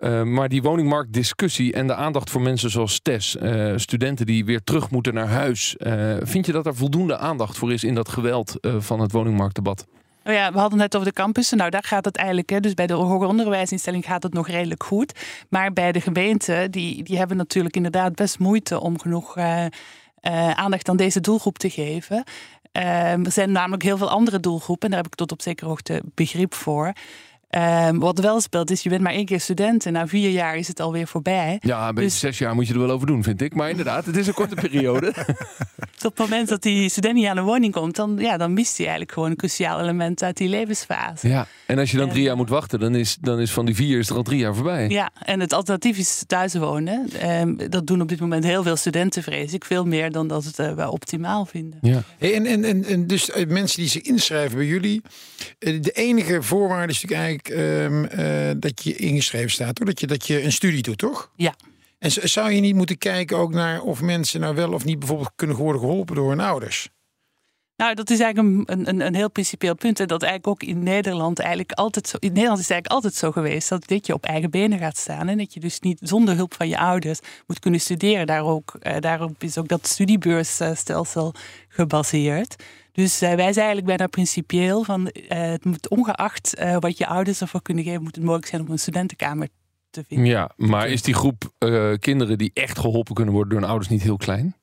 eh, 0.00 0.22
maar 0.22 0.48
die 0.48 0.62
woningmarktdiscussie 0.62 1.72
en 1.72 1.86
de 1.86 1.94
aandacht 1.94 2.30
voor 2.30 2.40
mensen 2.40 2.70
zoals 2.70 3.00
Tess, 3.00 3.36
eh, 3.36 3.72
studenten 3.76 4.26
die 4.26 4.44
weer 4.44 4.64
terug 4.64 4.90
moeten 4.90 5.14
naar 5.14 5.28
huis. 5.28 5.76
eh, 5.76 6.16
vind 6.20 6.46
je 6.46 6.52
dat 6.52 6.66
er 6.66 6.76
voldoende 6.76 7.18
aandacht 7.18 7.58
voor 7.58 7.72
is 7.72 7.84
in 7.84 7.94
dat 7.94 8.08
geweld 8.08 8.56
van 8.78 9.00
het 9.00 9.12
woningmarktdebat? 9.12 9.86
Oh 10.24 10.32
ja, 10.32 10.52
we 10.52 10.58
hadden 10.58 10.80
het 10.80 10.92
net 10.92 10.94
over 10.94 11.08
de 11.14 11.20
campussen. 11.22 11.58
Nou, 11.58 11.70
daar 11.70 11.84
gaat 11.84 12.04
het 12.04 12.16
eigenlijk. 12.16 12.62
Dus 12.62 12.74
bij 12.74 12.86
de 12.86 12.92
hoger 12.92 13.28
onderwijsinstelling 13.28 14.04
gaat 14.04 14.22
het 14.22 14.32
nog 14.32 14.48
redelijk 14.48 14.82
goed. 14.82 15.12
Maar 15.48 15.72
bij 15.72 15.92
de 15.92 16.00
gemeenten, 16.00 16.70
die, 16.70 17.02
die 17.02 17.18
hebben 17.18 17.36
natuurlijk 17.36 17.76
inderdaad 17.76 18.14
best 18.14 18.38
moeite 18.38 18.80
om 18.80 19.00
genoeg 19.00 19.36
aandacht 20.54 20.88
aan 20.88 20.96
deze 20.96 21.20
doelgroep 21.20 21.58
te 21.58 21.70
geven. 21.70 22.24
Er 22.72 23.32
zijn 23.32 23.52
namelijk 23.52 23.82
heel 23.82 23.96
veel 23.96 24.10
andere 24.10 24.40
doelgroepen. 24.40 24.84
En 24.84 24.94
daar 24.94 25.02
heb 25.02 25.12
ik 25.12 25.18
tot 25.18 25.32
op 25.32 25.42
zekere 25.42 25.68
hoogte 25.68 26.02
begrip 26.14 26.54
voor. 26.54 26.92
Ehm, 27.48 27.98
wat 27.98 28.18
wel 28.18 28.40
speelt 28.40 28.70
is, 28.70 28.82
je 28.82 28.88
bent 28.88 29.02
maar 29.02 29.12
één 29.12 29.24
keer 29.24 29.40
student 29.40 29.86
en 29.86 29.92
na 29.92 30.06
vier 30.06 30.30
jaar 30.30 30.56
is 30.56 30.68
het 30.68 30.80
alweer 30.80 31.06
voorbij. 31.06 31.56
Ja, 31.60 31.92
bij 31.92 32.04
Dus- 32.04 32.18
zes 32.18 32.38
jaar 32.38 32.54
moet 32.54 32.66
je 32.66 32.72
er 32.74 32.80
wel 32.80 32.90
over 32.90 33.06
doen, 33.06 33.22
vind 33.22 33.40
ik. 33.42 33.54
Maar 33.54 33.70
inderdaad, 33.70 34.04
het 34.06 34.16
is 34.16 34.26
een 34.26 34.34
korte 34.34 34.54
periode. 34.54 35.14
Op 36.06 36.16
het 36.16 36.18
moment 36.18 36.48
dat 36.48 36.62
die 36.62 36.88
student 36.88 37.14
niet 37.14 37.26
aan 37.26 37.36
een 37.36 37.44
woning 37.44 37.72
komt, 37.72 37.96
dan, 37.96 38.16
ja, 38.18 38.36
dan 38.36 38.52
mist 38.52 38.70
hij 38.76 38.86
eigenlijk 38.86 39.12
gewoon 39.12 39.30
een 39.30 39.36
cruciaal 39.36 39.80
element 39.80 40.22
uit 40.22 40.36
die 40.36 40.48
levensfase. 40.48 41.28
ja. 41.28 41.46
En 41.66 41.78
als 41.78 41.90
je 41.90 41.96
dan 41.96 42.08
drie 42.08 42.22
jaar 42.22 42.36
moet 42.36 42.48
wachten, 42.48 42.80
dan 42.80 42.94
is, 42.94 43.16
dan 43.20 43.40
is 43.40 43.52
van 43.52 43.66
die 43.66 43.74
vier 43.74 43.98
is 43.98 44.08
er 44.10 44.16
al 44.16 44.22
drie 44.22 44.38
jaar 44.38 44.54
voorbij. 44.54 44.88
Ja, 44.88 45.10
en 45.22 45.40
het 45.40 45.52
alternatief 45.52 45.98
is 45.98 46.22
thuis 46.26 46.54
wonen. 46.54 47.08
Ehm, 47.20 47.56
dat 47.70 47.86
doen 47.86 48.00
op 48.00 48.08
dit 48.08 48.20
moment 48.20 48.44
heel 48.44 48.62
veel 48.62 48.76
studenten, 48.76 49.22
vrees 49.22 49.52
ik. 49.52 49.64
Veel 49.64 49.84
meer 49.84 50.10
dan 50.12 50.28
dat 50.28 50.42
ze 50.42 50.48
het 50.48 50.58
eh, 50.58 50.72
wel 50.74 50.90
optimaal 50.90 51.46
vinden. 51.46 51.78
Ja. 51.82 52.02
Hey, 52.18 52.34
en, 52.34 52.46
en, 52.46 52.64
en, 52.64 52.84
en 52.84 53.06
dus 53.06 53.30
eh, 53.30 53.46
mensen 53.46 53.80
die 53.80 53.88
zich 53.88 54.02
inschrijven 54.02 54.56
bij 54.56 54.66
jullie, 54.66 55.02
eh, 55.58 55.82
de 55.82 55.90
enige 55.92 56.42
voorwaarde 56.42 56.92
is 56.92 56.94
natuurlijk 57.02 57.12
eigenlijk 57.20 57.35
ehm, 57.40 58.04
eh, 58.04 58.54
dat 58.56 58.82
je 58.82 58.96
ingeschreven 58.96 59.50
staat, 59.50 59.78
hoor. 59.78 59.86
Dat, 59.86 60.00
je, 60.00 60.06
dat 60.06 60.26
je 60.26 60.42
een 60.42 60.52
studie 60.52 60.82
doet, 60.82 60.98
toch? 60.98 61.30
Ja. 61.36 61.54
En 61.98 62.10
zou 62.10 62.50
je 62.50 62.60
niet 62.60 62.74
moeten 62.74 62.98
kijken 62.98 63.36
ook 63.36 63.52
naar 63.52 63.80
of 63.80 64.00
mensen 64.00 64.40
nou 64.40 64.54
wel 64.54 64.72
of 64.72 64.84
niet 64.84 64.98
bijvoorbeeld 64.98 65.32
kunnen 65.36 65.56
worden 65.56 65.80
geholpen 65.80 66.14
door 66.14 66.28
hun 66.28 66.40
ouders? 66.40 66.88
Nou, 67.76 67.94
dat 67.94 68.10
is 68.10 68.20
eigenlijk 68.20 68.68
een, 68.68 68.88
een, 68.88 69.00
een 69.00 69.14
heel 69.14 69.30
principieel 69.30 69.74
punt. 69.74 70.00
En 70.00 70.06
dat 70.06 70.22
eigenlijk 70.22 70.62
ook 70.62 70.68
in 70.68 70.82
Nederland 70.82 71.38
eigenlijk 71.38 71.72
altijd 71.72 72.08
zo. 72.08 72.16
In 72.20 72.32
Nederland 72.32 72.58
is 72.58 72.68
het 72.68 72.72
eigenlijk 72.72 73.04
altijd 73.04 73.14
zo 73.14 73.32
geweest 73.32 73.68
dat 73.68 73.86
dit 73.88 74.06
je 74.06 74.12
op 74.12 74.24
eigen 74.24 74.50
benen 74.50 74.78
gaat 74.78 74.96
staan. 74.96 75.28
En 75.28 75.38
dat 75.38 75.54
je 75.54 75.60
dus 75.60 75.80
niet 75.80 75.98
zonder 76.02 76.34
hulp 76.36 76.54
van 76.54 76.68
je 76.68 76.78
ouders 76.78 77.18
moet 77.46 77.58
kunnen 77.58 77.80
studeren. 77.80 78.26
Daar 78.26 78.44
ook, 78.44 78.76
eh, 78.80 79.00
daarop 79.00 79.42
is 79.42 79.58
ook 79.58 79.68
dat 79.68 79.86
studiebeursstelsel 79.86 81.34
gebaseerd. 81.68 82.56
Dus 82.96 83.20
eh, 83.20 83.28
wij 83.28 83.52
zijn 83.52 83.66
eigenlijk 83.66 83.86
bijna 83.86 84.06
principieel 84.06 84.82
van 84.82 85.08
eh, 85.08 85.40
het 85.40 85.64
moet 85.64 85.88
ongeacht 85.88 86.54
eh, 86.54 86.76
wat 86.78 86.98
je 86.98 87.06
ouders 87.06 87.40
ervoor 87.40 87.62
kunnen 87.62 87.84
geven, 87.84 88.02
moet 88.02 88.14
het 88.14 88.24
mogelijk 88.24 88.46
zijn 88.48 88.62
om 88.62 88.70
een 88.70 88.78
studentenkamer 88.78 89.48
te 89.90 90.04
vinden. 90.08 90.26
Ja, 90.26 90.50
maar 90.56 90.88
is 90.88 91.02
die 91.02 91.14
groep 91.14 91.52
eh, 91.58 91.92
kinderen 91.98 92.38
die 92.38 92.50
echt 92.54 92.78
geholpen 92.78 93.14
kunnen 93.14 93.32
worden 93.34 93.50
door 93.52 93.60
hun 93.60 93.68
ouders 93.70 93.90
niet 93.90 94.02
heel 94.02 94.16
klein? 94.16 94.56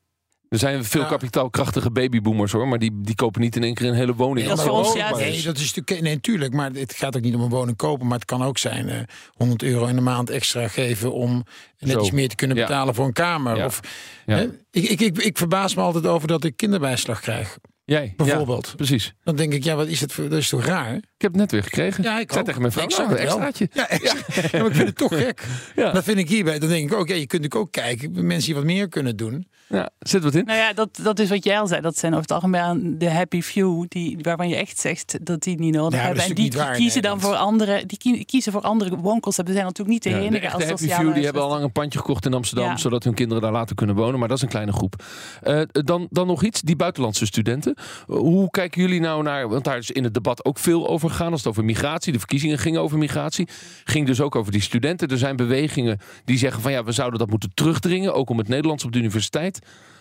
Er 0.48 0.58
zijn 0.60 0.84
veel 0.84 1.00
Ja. 1.00 1.06
kapitaalkrachtige 1.08 1.90
babyboomers 1.90 2.52
hoor, 2.52 2.68
maar 2.68 2.78
die, 2.78 3.00
die 3.00 3.14
kopen 3.14 3.40
niet 3.40 3.56
in 3.56 3.62
één 3.62 3.74
keer 3.74 3.88
een 3.88 3.94
hele 3.94 4.14
woning. 4.14 4.48
Dat 4.48 4.68
ons, 4.68 4.86
ja, 4.92 4.92
beschikbaar 4.92 5.20
Nee, 5.20 5.42
dat 5.42 5.56
is 5.58 5.74
natuurlijk, 5.74 6.04
nee, 6.06 6.14
natuurlijk. 6.14 6.52
Maar 6.54 6.70
het 6.72 6.92
gaat 6.94 7.16
ook 7.16 7.22
niet 7.22 7.34
om 7.34 7.40
een 7.40 7.48
woning 7.48 7.76
kopen. 7.76 8.06
Maar 8.06 8.16
het 8.18 8.24
kan 8.26 8.42
ook 8.42 8.58
zijn 8.58 8.88
eh 8.88 8.98
100 9.32 9.62
euro 9.62 9.86
in 9.86 9.94
de 9.94 10.00
maand 10.00 10.30
extra 10.30 10.68
geven 10.68 11.12
om 11.12 11.44
net 11.78 11.90
Zo. 11.90 12.00
iets 12.00 12.10
meer 12.10 12.28
te 12.28 12.34
kunnen 12.36 12.56
Ja. 12.56 12.66
betalen 12.66 12.94
voor 12.94 13.04
een 13.06 13.12
kamer. 13.12 13.56
Ja. 13.56 13.64
Of, 13.64 13.80
Ja. 14.26 14.34
hè, 14.36 14.42
ik, 14.70 14.88
ik, 14.88 15.00
ik, 15.00 15.18
ik 15.18 15.38
verbaas 15.38 15.74
me 15.74 15.82
altijd 15.82 16.06
over 16.06 16.28
dat 16.28 16.44
ik 16.44 16.56
kinderbijslag 16.56 17.20
krijg. 17.20 17.58
Jij, 17.84 18.12
Bijvoorbeeld. 18.16 18.66
Ja, 18.66 18.74
precies. 18.74 19.14
Dan 19.24 19.36
denk 19.36 19.52
ik, 19.52 19.64
ja, 19.64 19.74
wat 19.74 19.86
is 19.86 20.00
het 20.00 20.12
voor, 20.12 20.28
dat 20.28 20.38
is 20.38 20.48
toch 20.48 20.64
raar? 20.64 21.00
Ik 21.24 21.30
heb 21.32 21.40
het 21.40 21.50
net 21.50 21.60
weer 21.60 21.70
gekregen. 21.70 22.02
Ja, 22.04 22.18
ik 22.20 22.32
zei 22.32 22.44
tegen 22.44 22.60
mijn 22.60 22.72
vrouw, 22.72 22.84
Ik 22.84 22.90
zag 22.90 23.06
nou, 23.06 23.18
een 23.18 23.24
extraatje. 23.24 23.68
Ja, 23.72 23.88
extra. 23.88 24.18
Ja, 24.52 24.58
maar 24.58 24.70
ik 24.70 24.74
vind 24.76 24.88
het 24.88 24.96
toch 24.96 25.14
gek. 25.24 25.44
Ja. 25.76 25.92
Dat 25.92 26.04
vind 26.04 26.18
ik 26.18 26.28
hierbij. 26.28 26.58
Dan 26.58 26.68
denk 26.68 26.90
ik 26.92 26.96
ook, 26.98 27.08
ja, 27.08 27.14
je 27.14 27.26
kunt 27.26 27.42
natuurlijk 27.42 27.60
ook 27.60 27.72
kijken. 27.84 28.26
Mensen 28.26 28.44
die 28.46 28.54
wat 28.54 28.64
meer 28.64 28.88
kunnen 28.88 29.16
doen. 29.16 29.46
Ja, 29.68 29.90
zit 29.98 30.22
wat 30.22 30.34
in? 30.34 30.44
Nou 30.44 30.58
ja, 30.58 30.72
dat, 30.72 30.88
dat 31.02 31.18
is 31.18 31.28
wat 31.28 31.44
jij 31.44 31.58
al 31.60 31.66
zei. 31.66 31.80
Dat 31.80 31.98
zijn 31.98 32.12
over 32.12 32.22
het 32.24 32.32
algemeen 32.34 32.98
de 32.98 33.10
happy 33.10 33.42
few, 33.42 33.84
die, 33.88 34.18
waarvan 34.22 34.48
je 34.48 34.56
echt 34.56 34.78
zegt 34.78 35.18
dat 35.26 35.42
die 35.42 35.58
niet 35.58 35.74
nodig 35.74 35.98
Ja, 36.00 36.04
hebben. 36.06 36.24
En 36.24 36.34
die 36.34 36.52
waar 36.52 36.76
kiezen 36.76 37.02
dan 37.02 37.20
voor 37.20 37.34
andere, 37.34 37.86
die 37.86 37.98
kie- 37.98 38.24
kiezen 38.24 38.52
voor 38.52 38.60
andere 38.60 38.96
woonconcepten. 38.96 39.54
We 39.54 39.60
zijn 39.60 39.64
natuurlijk 39.64 39.94
niet 39.94 40.02
de 40.02 40.10
Ja, 40.10 40.16
enige 40.26 40.32
de 40.32 40.38
echte 40.40 40.72
als 40.72 40.80
Happy 40.80 41.04
Few 41.04 41.14
die 41.14 41.24
hebben 41.24 41.42
al 41.42 41.48
lang 41.48 41.62
een 41.62 41.72
pandje 41.72 41.98
gekocht 41.98 42.26
in 42.26 42.34
Amsterdam, 42.34 42.66
Ja. 42.68 42.76
zodat 42.76 43.04
hun 43.04 43.14
kinderen 43.14 43.42
daar 43.42 43.52
later 43.52 43.74
kunnen 43.76 43.96
wonen. 43.96 44.18
Maar 44.18 44.28
dat 44.28 44.36
is 44.36 44.42
een 44.42 44.48
kleine 44.48 44.72
groep. 44.72 45.04
Eh, 45.42 45.60
dan, 45.70 46.06
dan 46.10 46.26
nog 46.26 46.42
iets, 46.42 46.60
die 46.60 46.76
buitenlandse 46.76 47.26
studenten. 47.26 47.74
Eh, 47.74 48.16
hoe 48.16 48.50
kijken 48.50 48.80
jullie 48.82 49.00
nou 49.00 49.22
naar, 49.22 49.48
want 49.48 49.64
daar 49.64 49.78
is 49.78 49.90
in 49.90 50.04
het 50.04 50.14
debat 50.14 50.44
ook 50.44 50.58
veel 50.58 50.88
over 50.88 51.10
gegaan. 51.14 51.32
Als 51.32 51.40
het 51.40 51.50
over 51.50 51.64
migratie, 51.64 52.12
de 52.12 52.18
verkiezingen 52.18 52.58
gingen 52.58 52.80
over 52.80 52.98
migratie. 52.98 53.48
Ging 53.84 54.06
dus 54.06 54.20
ook 54.20 54.34
over 54.34 54.52
die 54.52 54.60
studenten. 54.60 55.08
Er 55.08 55.18
zijn 55.18 55.36
bewegingen 55.36 55.98
die 56.24 56.38
zeggen 56.38 56.62
van 56.62 56.72
ja, 56.72 56.84
we 56.84 56.92
zouden 56.92 57.18
dat 57.18 57.30
moeten 57.30 57.50
terugdringen. 57.54 58.14
Ook 58.14 58.30
om 58.30 58.38
het 58.38 58.48
Nederlands 58.48 58.84
op 58.84 58.92
de 58.92 58.98
universiteit 58.98 59.58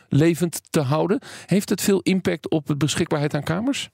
levend 0.09 0.61
te 0.69 0.81
houden. 0.81 1.19
Heeft 1.45 1.69
het 1.69 1.81
veel 1.81 1.99
impact 1.99 2.49
op 2.49 2.67
de 2.67 2.77
beschikbaarheid 2.77 3.33
aan 3.33 3.43
kamers? 3.43 3.89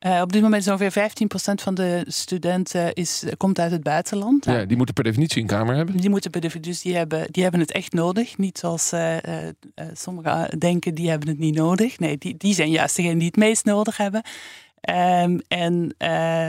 Eh, 0.00 0.20
op 0.20 0.32
dit 0.32 0.42
moment 0.42 0.62
is 0.62 0.68
ongeveer 0.68 0.92
15% 0.92 1.62
van 1.62 1.74
de 1.74 2.04
studenten 2.06 2.92
is, 2.94 3.24
komt 3.36 3.58
uit 3.58 3.70
het 3.70 3.82
buitenland. 3.82 4.44
Ja, 4.44 4.64
die 4.64 4.76
moeten 4.76 4.94
per 4.94 5.04
definitie 5.04 5.40
een 5.42 5.48
kamer 5.48 5.76
hebben. 5.76 5.96
Die 5.96 6.10
moeten 6.10 6.30
bij 6.30 6.40
de, 6.40 6.60
dus 6.60 6.82
die 6.82 6.96
hebben, 6.96 7.26
die 7.30 7.42
hebben 7.42 7.60
het 7.60 7.72
echt 7.72 7.92
nodig. 7.92 8.38
Niet 8.38 8.58
zoals 8.58 8.92
eh, 8.92 9.24
eh, 9.24 9.48
eh, 9.74 9.86
sommigen 9.92 10.58
denken, 10.58 10.94
die 10.94 11.10
hebben 11.10 11.28
het 11.28 11.38
niet 11.38 11.54
nodig. 11.54 11.98
Nee, 11.98 12.18
die, 12.18 12.36
die 12.36 12.54
zijn 12.54 12.70
juist 12.70 12.96
degenen 12.96 13.18
die 13.18 13.26
het 13.26 13.36
meest 13.36 13.64
nodig 13.64 13.96
hebben. 13.96 14.22
Ehm, 14.80 15.38
en 15.48 15.94
eh, 15.98 16.48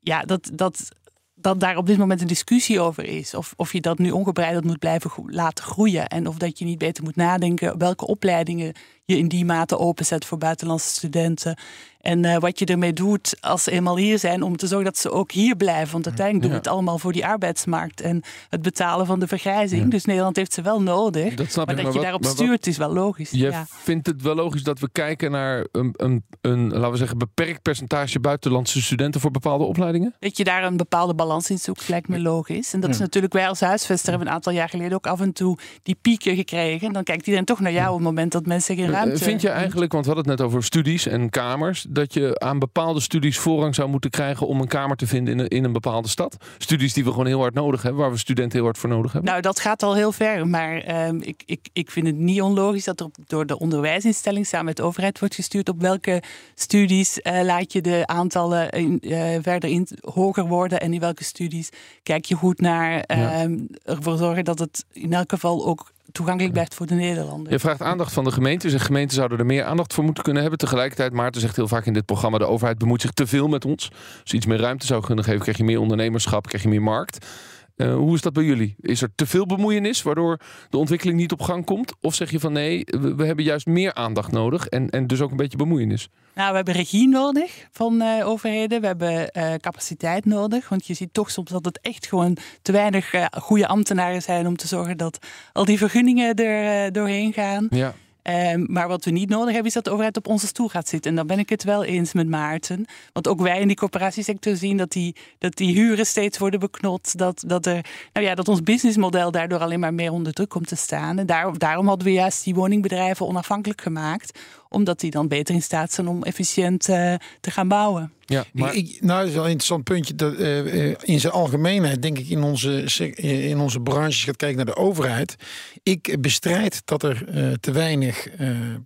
ja, 0.00 0.22
dat, 0.22 0.50
dat, 0.54 0.88
dat 1.34 1.60
daar 1.60 1.76
op 1.76 1.86
dit 1.86 1.98
moment 1.98 2.20
een 2.20 2.26
discussie 2.26 2.80
over 2.80 3.04
is. 3.04 3.34
Of, 3.34 3.52
of 3.56 3.72
je 3.72 3.80
dat 3.80 3.98
nu 3.98 4.10
ongebreideld 4.10 4.64
moet 4.64 4.78
blijven 4.78 5.10
laten 5.26 5.64
groeien. 5.64 6.06
En 6.06 6.26
of 6.26 6.36
dat 6.36 6.58
je 6.58 6.64
niet 6.64 6.78
beter 6.78 7.04
moet 7.04 7.16
nadenken 7.16 7.78
welke 7.78 8.06
opleidingen 8.06 8.72
je 9.04 9.18
in 9.18 9.28
die 9.28 9.44
mate 9.44 9.78
openzet 9.78 10.24
voor 10.24 10.38
buitenlandse 10.38 10.88
studenten. 10.88 11.56
En 12.00 12.24
eh, 12.24 12.38
wat 12.38 12.58
je 12.58 12.64
ermee 12.64 12.92
doet 12.92 13.36
als 13.40 13.62
ze 13.62 13.70
eenmaal 13.70 13.96
hier 13.96 14.18
zijn, 14.18 14.42
om 14.42 14.56
te 14.56 14.66
zorgen 14.66 14.84
dat 14.86 14.98
ze 14.98 15.10
ook 15.10 15.32
hier 15.32 15.56
blijven. 15.56 15.92
Want 15.92 16.06
uiteindelijk 16.06 16.44
doen 16.44 16.52
we 16.54 16.58
het 16.62 16.72
allemaal 16.72 16.98
voor 16.98 17.12
die 17.12 17.26
arbeidsmarkt 17.26 18.00
en 18.00 18.22
het 18.48 18.62
betalen 18.62 19.06
van 19.06 19.20
de 19.20 19.26
vergrijzing. 19.26 19.90
Dus 19.90 20.04
Nederland 20.04 20.36
heeft 20.36 20.52
ze 20.52 20.62
wel 20.62 20.82
nodig. 20.82 21.34
Dat 21.34 21.50
snap 21.50 21.66
maar 21.66 21.76
ik, 21.78 21.82
dat 21.82 21.84
maar 21.84 21.84
je 21.84 21.92
wat- 21.92 22.02
daarop 22.02 22.22
wat- 22.24 22.32
stuurt 22.32 22.66
is 22.66 22.76
wel 22.76 22.92
logisch. 22.92 23.30
Je 23.30 23.38
ja. 23.38 23.66
vindt 23.68 24.06
het 24.06 24.22
wel 24.22 24.34
logisch 24.34 24.62
dat 24.62 24.78
we 24.78 24.88
kijken 24.92 25.30
naar 25.30 25.66
een, 25.72 25.94
een, 25.96 26.24
een, 26.40 26.68
laten 26.72 26.90
we 26.90 26.96
zeggen, 26.96 27.18
beperkt 27.18 27.62
percentage 27.62 28.20
buitenlandse 28.20 28.82
studenten 28.82 29.20
voor 29.20 29.30
bepaalde 29.30 29.64
opleidingen? 29.64 30.14
Dat 30.18 30.36
je 30.36 30.44
daar 30.44 30.64
een 30.64 30.76
bepaalde 30.76 31.14
balans 31.14 31.50
in 31.50 31.58
zoekt, 31.58 31.88
lijkt 31.88 32.08
me 32.08 32.20
logisch. 32.20 32.72
En 32.72 32.80
dat 32.80 32.90
is 32.90 32.98
natuurlijk, 32.98 33.32
wij 33.32 33.48
als 33.48 33.60
huisvester 33.60 34.08
hebben 34.10 34.28
een 34.28 34.34
aantal 34.34 34.52
jaar 34.52 34.68
geleden 34.68 34.92
ook 34.94 35.06
af 35.06 35.20
en 35.20 35.32
toe 35.32 35.58
die 35.82 35.96
pieken 36.02 36.36
gekregen. 36.36 36.86
En 36.86 36.92
dan 36.92 37.02
kijkt 37.02 37.24
iedereen 37.26 37.46
toch 37.46 37.60
naar 37.60 37.72
jou 37.72 37.88
op 37.88 37.94
het 37.94 38.04
moment 38.04 38.32
dat 38.32 38.46
mensen 38.46 38.76
geen 38.76 38.90
ruimte 38.92 39.18
Eh, 39.18 39.22
Vind 39.22 39.40
je 39.40 39.48
eigenlijk, 39.48 39.92
want 39.92 40.06
we 40.06 40.12
hadden 40.12 40.30
het 40.30 40.38
net 40.40 40.48
over 40.48 40.64
studies 40.64 41.06
en 41.06 41.30
kamers, 41.30 41.86
dat 41.88 42.14
je 42.14 42.38
aan 42.38 42.58
bepaalde 42.58 43.00
studies 43.00 43.38
voorrang 43.38 43.74
zou 43.74 43.88
moeten 43.88 44.10
krijgen 44.10 44.46
om 44.46 44.60
een 44.60 44.68
kamer 44.68 44.96
te 44.96 45.06
vinden 45.06 45.32
in 45.32 45.38
een, 45.38 45.48
in 45.48 45.64
een 45.64 45.72
bepaalde 45.72 46.08
stad? 46.08 46.36
Studies 46.58 46.92
die 46.92 47.04
we 47.04 47.10
gewoon 47.10 47.26
heel 47.26 47.40
hard 47.40 47.54
nodig 47.54 47.82
hebben, 47.82 48.00
waar 48.00 48.10
we 48.10 48.18
studenten 48.18 48.56
heel 48.56 48.64
hard 48.64 48.78
voor 48.78 48.88
nodig 48.88 49.12
hebben? 49.12 49.30
Nou, 49.30 49.42
dat 49.42 49.60
gaat 49.60 49.82
al 49.82 49.94
heel 49.94 50.12
ver. 50.12 50.46
Maar 50.48 50.76
ehm, 50.76 51.16
ik, 51.20 51.42
ik, 51.46 51.68
ik 51.72 51.90
vind 51.90 52.06
het 52.06 52.16
niet 52.16 52.40
onlogisch 52.42 52.84
dat 52.84 53.00
er 53.00 53.08
door 53.26 53.46
de 53.46 53.58
onderwijsinstelling 53.58 54.46
samen 54.46 54.66
met 54.66 54.76
de 54.76 54.82
overheid 54.82 55.18
wordt 55.18 55.34
gestuurd 55.34 55.68
op 55.68 55.80
welke 55.80 56.22
studies 56.54 57.20
eh, 57.22 57.42
laat 57.42 57.72
je 57.72 57.80
de 57.80 58.02
aantallen 58.06 58.70
in, 58.70 59.00
eh, 59.00 59.38
verder 59.42 59.70
in, 59.70 59.88
hoger 60.00 60.46
worden 60.46 60.80
en 60.80 60.92
in 60.94 61.00
welke 61.00 61.24
studies 61.24 61.68
kijk 62.02 62.24
je 62.24 62.34
goed 62.34 62.60
naar. 62.60 63.00
ehm, 63.00 63.58
ervoor 63.84 64.16
zorgen 64.16 64.44
dat 64.44 64.58
het 64.58 64.84
in 64.92 65.12
elk 65.12 65.30
geval 65.30 65.66
ook 65.66 65.92
toegankelijk 66.12 66.52
blijft 66.52 66.74
voor 66.74 66.86
de 66.86 66.94
Nederlander. 66.94 67.52
Je 67.52 67.58
vraagt 67.58 67.82
aandacht 67.82 68.12
van 68.12 68.24
de 68.24 68.32
gemeentes 68.32 68.72
en 68.72 68.80
gemeenten 68.80 69.16
zouden 69.16 69.38
er 69.38 69.46
meer 69.46 69.64
aandacht 69.64 69.94
voor 69.94 70.04
moeten 70.04 70.22
kunnen 70.22 70.42
hebben. 70.42 70.60
Tegelijkertijd, 70.60 71.12
Maarten 71.12 71.40
zegt 71.40 71.56
heel 71.56 71.68
vaak 71.68 71.86
in 71.86 71.92
dit 71.92 72.04
programma, 72.04 72.38
de 72.38 72.46
overheid 72.46 72.78
bemoeit 72.78 73.00
zich 73.00 73.10
te 73.10 73.26
veel 73.26 73.48
met 73.48 73.64
ons. 73.64 73.90
Als 73.90 74.30
je 74.30 74.36
iets 74.36 74.46
meer 74.46 74.60
ruimte 74.60 74.86
zou 74.86 75.04
kunnen 75.04 75.24
geven, 75.24 75.40
krijg 75.40 75.56
je 75.56 75.64
meer 75.64 75.80
ondernemerschap, 75.80 76.46
krijg 76.46 76.62
je 76.62 76.68
meer 76.68 76.82
markt. 76.82 77.26
Eh, 77.76 77.94
hoe 77.94 78.14
is 78.14 78.20
dat 78.20 78.32
bij 78.32 78.44
jullie? 78.44 78.74
Is 78.80 79.02
er 79.02 79.14
te 79.14 79.26
veel 79.26 79.46
bemoeienis 79.46 80.02
waardoor 80.02 80.40
de 80.70 80.76
ontwikkeling 80.76 81.18
niet 81.18 81.32
op 81.32 81.42
gang 81.42 81.64
komt? 81.64 81.92
Of 82.00 82.14
zeg 82.14 82.30
je 82.30 82.40
van 82.40 82.52
nee, 82.52 82.82
we, 82.84 83.14
we 83.14 83.26
hebben 83.26 83.44
juist 83.44 83.66
meer 83.66 83.94
aandacht 83.94 84.32
nodig 84.32 84.66
en, 84.66 84.90
en 84.90 85.06
dus 85.06 85.20
ook 85.20 85.30
een 85.30 85.36
beetje 85.36 85.56
bemoeienis? 85.56 86.08
Nou, 86.34 86.50
we 86.50 86.56
hebben 86.56 86.74
regie 86.74 87.08
nodig 87.08 87.66
van 87.70 88.00
eh, 88.00 88.28
overheden. 88.28 88.80
We 88.80 88.86
hebben 88.86 89.30
eh, 89.30 89.54
capaciteit 89.54 90.24
nodig. 90.24 90.68
Want 90.68 90.86
je 90.86 90.94
ziet 90.94 91.12
toch 91.12 91.30
soms 91.30 91.50
dat 91.50 91.64
het 91.64 91.80
echt 91.80 92.06
gewoon 92.06 92.36
te 92.62 92.72
weinig 92.72 93.14
goede 93.32 93.66
ambtenaren 93.66 94.22
zijn 94.22 94.46
om 94.46 94.56
te 94.56 94.66
zorgen 94.66 94.96
dat 94.96 95.18
al 95.52 95.64
die 95.64 95.78
vergunningen 95.78 96.34
er 96.34 96.92
doorheen 96.92 97.32
gaan. 97.32 97.66
Ja. 97.70 97.94
Ehm, 98.22 98.64
maar 98.68 98.88
wat 98.88 99.04
we 99.04 99.10
niet 99.10 99.28
nodig 99.28 99.48
hebben, 99.48 99.66
is 99.66 99.72
dat 99.72 99.84
de 99.84 99.90
overheid 99.90 100.16
op 100.16 100.26
onze 100.26 100.46
stoel 100.46 100.68
gaat 100.68 100.88
zitten. 100.88 101.10
En 101.10 101.16
dan 101.16 101.26
ben 101.26 101.38
ik 101.38 101.48
het 101.48 101.64
wel 101.64 101.84
eens 101.84 102.12
met 102.12 102.28
Maarten. 102.28 102.84
Want 103.12 103.28
ook 103.28 103.40
wij 103.40 103.60
in 103.60 103.66
die 103.66 103.76
coöperatiesector 103.76 104.56
zien 104.56 104.76
dat 104.76 104.90
die, 104.90 105.16
dat 105.38 105.56
die 105.56 105.74
huren 105.74 106.06
steeds 106.06 106.38
worden 106.38 106.60
beknot. 106.60 107.18
Dat, 107.18 107.44
dat, 107.46 107.66
er, 107.66 107.84
nou 108.12 108.26
ja, 108.26 108.34
dat 108.34 108.48
ons 108.48 108.62
businessmodel 108.62 109.30
daardoor 109.30 109.58
alleen 109.58 109.80
maar 109.80 109.94
meer 109.94 110.12
onder 110.12 110.32
druk 110.32 110.48
komt 110.48 110.68
te 110.68 110.76
staan. 110.76 111.18
En 111.18 111.26
daar, 111.26 111.58
daarom 111.58 111.86
hadden 111.86 112.06
we 112.06 112.12
juist 112.12 112.44
die 112.44 112.54
woningbedrijven 112.54 113.26
onafhankelijk 113.26 113.80
gemaakt. 113.80 114.38
Omdat 114.72 115.00
die 115.00 115.10
dan 115.10 115.28
beter 115.28 115.54
in 115.54 115.62
staat 115.62 115.92
zijn 115.92 116.08
om 116.08 116.22
efficiënt 116.22 116.88
eh, 116.88 117.14
te 117.40 117.50
gaan 117.50 117.68
bouwen. 117.68 118.12
Ja, 118.26 118.44
maar 118.52 118.74
Ik, 118.74 118.98
nou, 119.00 119.18
dat 119.18 119.28
is 119.28 119.34
wel 119.34 119.44
een 119.44 119.50
interessant 119.50 119.84
puntje. 119.84 120.14
Dat, 120.14 120.34
eh, 120.34 120.88
eh, 120.90 120.96
in 121.02 121.20
zijn 121.20 121.32
algemeenheid, 121.32 122.02
denk 122.02 122.18
ik, 122.18 122.28
in 122.28 122.42
onze, 122.42 122.84
in 123.16 123.58
onze 123.58 123.80
branche, 123.80 124.06
als 124.06 124.20
je 124.20 124.26
gaat 124.26 124.36
kijken 124.36 124.56
naar 124.56 124.74
de 124.74 124.76
overheid. 124.76 125.36
Ik 125.82 126.20
bestrijd 126.20 126.82
dat 126.84 127.02
er 127.02 127.28
eh, 127.28 127.52
te 127.60 127.72
weinig 127.72 128.28
eh, 128.28 128.50
eh, 128.50 128.76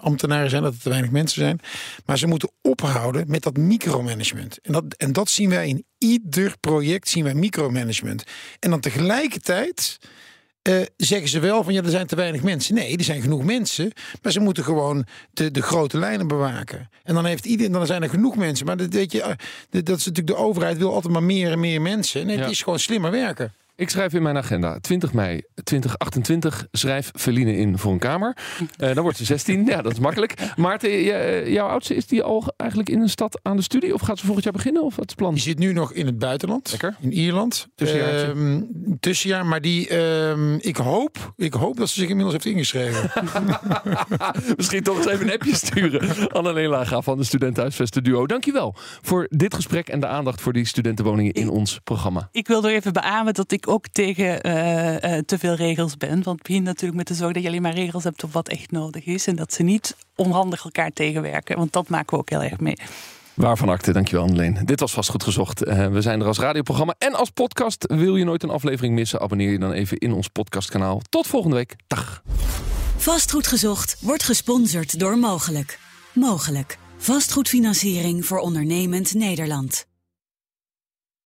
ambtenaren 0.00 0.50
zijn, 0.50 0.62
dat 0.62 0.74
er 0.74 0.80
te 0.80 0.88
weinig 0.88 1.10
mensen 1.10 1.40
zijn. 1.40 1.60
Maar 2.04 2.18
ze 2.18 2.26
moeten 2.26 2.50
ophouden 2.62 3.24
met 3.28 3.42
dat 3.42 3.56
micromanagement. 3.56 4.58
En 4.62 4.72
dat, 4.72 4.84
en 4.96 5.12
dat 5.12 5.30
zien 5.30 5.50
wij 5.50 5.68
in 5.68 5.84
ieder 5.98 6.54
project, 6.60 7.08
zien 7.08 7.24
wij 7.24 7.34
micromanagement. 7.34 8.24
En 8.58 8.70
dan 8.70 8.80
tegelijkertijd. 8.80 9.98
Eh, 10.68 10.86
zeggen 10.96 11.28
ze 11.28 11.38
wel 11.38 11.64
van 11.64 11.72
ja, 11.72 11.82
er 11.82 11.90
zijn 11.90 12.06
te 12.06 12.16
weinig 12.16 12.42
mensen. 12.42 12.74
Nee, 12.74 12.96
er 12.96 13.04
zijn 13.04 13.22
genoeg 13.22 13.44
mensen. 13.44 13.92
Maar 14.22 14.32
ze 14.32 14.40
moeten 14.40 14.64
gewoon 14.64 15.06
de, 15.32 15.50
de 15.50 15.62
grote 15.62 15.98
lijnen 15.98 16.28
bewaken. 16.28 16.90
En 17.04 17.14
dan 17.14 17.24
heeft 17.24 17.44
iedereen, 17.46 17.72
dan 17.72 17.86
zijn 17.86 18.02
er 18.02 18.08
genoeg 18.08 18.36
mensen. 18.36 18.66
Maar 18.66 18.76
dat, 18.76 18.92
weet 18.92 19.12
je, 19.12 19.22
eh, 19.22 19.34
dat 19.70 19.96
is 19.98 20.06
natuurlijk 20.06 20.26
de 20.26 20.36
overheid 20.36 20.78
wil 20.78 20.94
altijd 20.94 21.12
maar 21.12 21.22
meer 21.22 21.50
en 21.52 21.60
meer 21.60 21.80
mensen. 21.82 22.26
Nee, 22.26 22.36
Ja. 22.36 22.42
het 22.42 22.50
is 22.50 22.62
gewoon 22.62 22.78
slimmer 22.78 23.10
werken. 23.10 23.52
Ik 23.78 23.90
schrijf 23.90 24.12
in 24.12 24.22
mijn 24.22 24.36
agenda 24.36 24.78
20 24.80 25.12
mei 25.12 25.42
2028 25.64 26.66
schrijf 26.72 27.10
Feline 27.14 27.56
in 27.56 27.78
voor 27.78 27.92
een 27.92 27.98
kamer. 27.98 28.36
Eh, 28.76 28.94
dan 28.94 29.02
wordt 29.02 29.18
ze 29.18 29.24
16. 29.24 29.64
ja, 29.66 29.82
dat 29.82 29.92
is 29.92 29.98
makkelijk. 29.98 30.34
Maarten, 30.56 30.90
eh, 30.90 31.52
jouw 31.52 31.68
oudste, 31.68 31.94
is 31.94 32.06
die 32.06 32.22
al 32.22 32.52
eigenlijk 32.56 32.90
in 32.90 33.00
een 33.00 33.08
stad 33.08 33.40
aan 33.42 33.56
de 33.56 33.62
studie? 33.62 33.94
Of 33.94 34.00
gaat 34.00 34.18
ze 34.18 34.24
volgend 34.24 34.44
jaar 34.44 34.52
beginnen? 34.52 34.82
Of 34.82 34.96
wat 34.96 35.04
is 35.04 35.10
het 35.10 35.18
plan? 35.18 35.34
Die 35.34 35.42
zit 35.42 35.58
nu 35.58 35.72
nog 35.72 35.92
in 35.92 36.06
het 36.06 36.18
buitenland. 36.18 36.70
Lekker. 36.70 36.96
In 37.00 37.12
Ierland. 37.12 37.68
Tussenjaartje. 37.74 38.26
Ehm, 38.26 38.62
tussenjaar. 39.00 39.46
Maar 39.46 39.60
die, 39.60 39.88
ehm, 39.88 40.54
ik, 40.54 40.76
hoop, 40.76 41.32
ik 41.36 41.54
hoop 41.54 41.76
dat 41.76 41.88
ze 41.88 42.00
zich 42.00 42.08
inmiddels 42.08 42.32
heeft 42.32 42.56
ingeschreven. 42.56 43.10
Misschien 44.56 44.82
toch 44.82 44.96
eens 44.96 45.06
even 45.06 45.26
een 45.26 45.32
appje 45.32 45.54
sturen. 45.54 46.28
Anneleen 46.32 46.68
Laga 46.68 47.00
van 47.00 47.18
de 47.18 47.24
Studentenhuisvesten 47.24 48.04
Duo. 48.04 48.26
Dankjewel 48.26 48.74
voor 49.02 49.26
dit 49.30 49.54
gesprek 49.54 49.88
en 49.88 50.00
de 50.00 50.06
aandacht 50.06 50.40
voor 50.40 50.52
die 50.52 50.64
studentenwoningen 50.64 51.32
in 51.32 51.48
ons 51.48 51.80
programma. 51.84 52.28
Ik 52.32 52.46
wil 52.46 52.64
er 52.64 52.72
even 52.72 52.92
beamen 52.92 53.34
dat 53.34 53.52
ik 53.52 53.66
ook 53.68 53.88
tegen 53.92 54.40
eh, 54.40 55.16
eh, 55.16 55.24
te 55.24 55.38
veel 55.38 55.54
regels 55.54 55.96
ben. 55.96 56.08
Want 56.08 56.38
het 56.38 56.42
begint 56.42 56.64
natuurlijk 56.64 56.98
met 56.98 57.08
de 57.08 57.14
zorg 57.14 57.32
dat 57.32 57.42
je 57.42 57.48
alleen 57.48 57.62
maar 57.62 57.74
regels 57.74 58.04
hebt 58.04 58.24
op 58.24 58.32
wat 58.32 58.48
echt 58.48 58.70
nodig 58.70 59.04
is. 59.04 59.26
En 59.26 59.36
dat 59.36 59.52
ze 59.52 59.62
niet 59.62 59.96
onhandig 60.16 60.64
elkaar 60.64 60.90
tegenwerken. 60.92 61.56
Want 61.56 61.72
dat 61.72 61.88
maken 61.88 62.10
we 62.10 62.18
ook 62.18 62.30
heel 62.30 62.42
erg 62.42 62.60
mee. 62.60 62.76
Waarvan 63.34 63.68
akte, 63.68 63.92
dankjewel 63.92 64.24
Anneleen. 64.24 64.58
Dit 64.64 64.80
was 64.80 64.92
vast 64.92 65.10
goed 65.10 65.22
gezocht. 65.22 65.66
Uh, 65.66 65.86
we 65.86 66.00
zijn 66.00 66.20
er 66.20 66.26
als 66.26 66.38
radioprogramma 66.38 66.94
en 66.98 67.14
als 67.14 67.30
podcast. 67.30 67.84
Wil 67.88 68.16
je 68.16 68.24
nooit 68.24 68.42
een 68.42 68.50
aflevering 68.50 68.94
missen? 68.94 69.20
Abonneer 69.20 69.50
je 69.50 69.58
dan 69.58 69.72
even 69.72 69.98
in 69.98 70.12
ons 70.12 70.28
podcastkanaal. 70.28 71.00
Tot 71.08 71.26
volgende 71.26 71.56
week. 71.56 71.76
Dag. 71.86 72.22
Vastgoed 72.96 73.46
gezocht 73.46 73.96
wordt 74.00 74.22
gesponsord 74.22 74.98
door 74.98 75.18
Mogelijk. 75.18 75.78
Mogelijk. 76.12 76.78
Vastgoedfinanciering 76.96 78.26
voor 78.26 78.38
ondernemend 78.38 79.14
Nederland. 79.14 79.87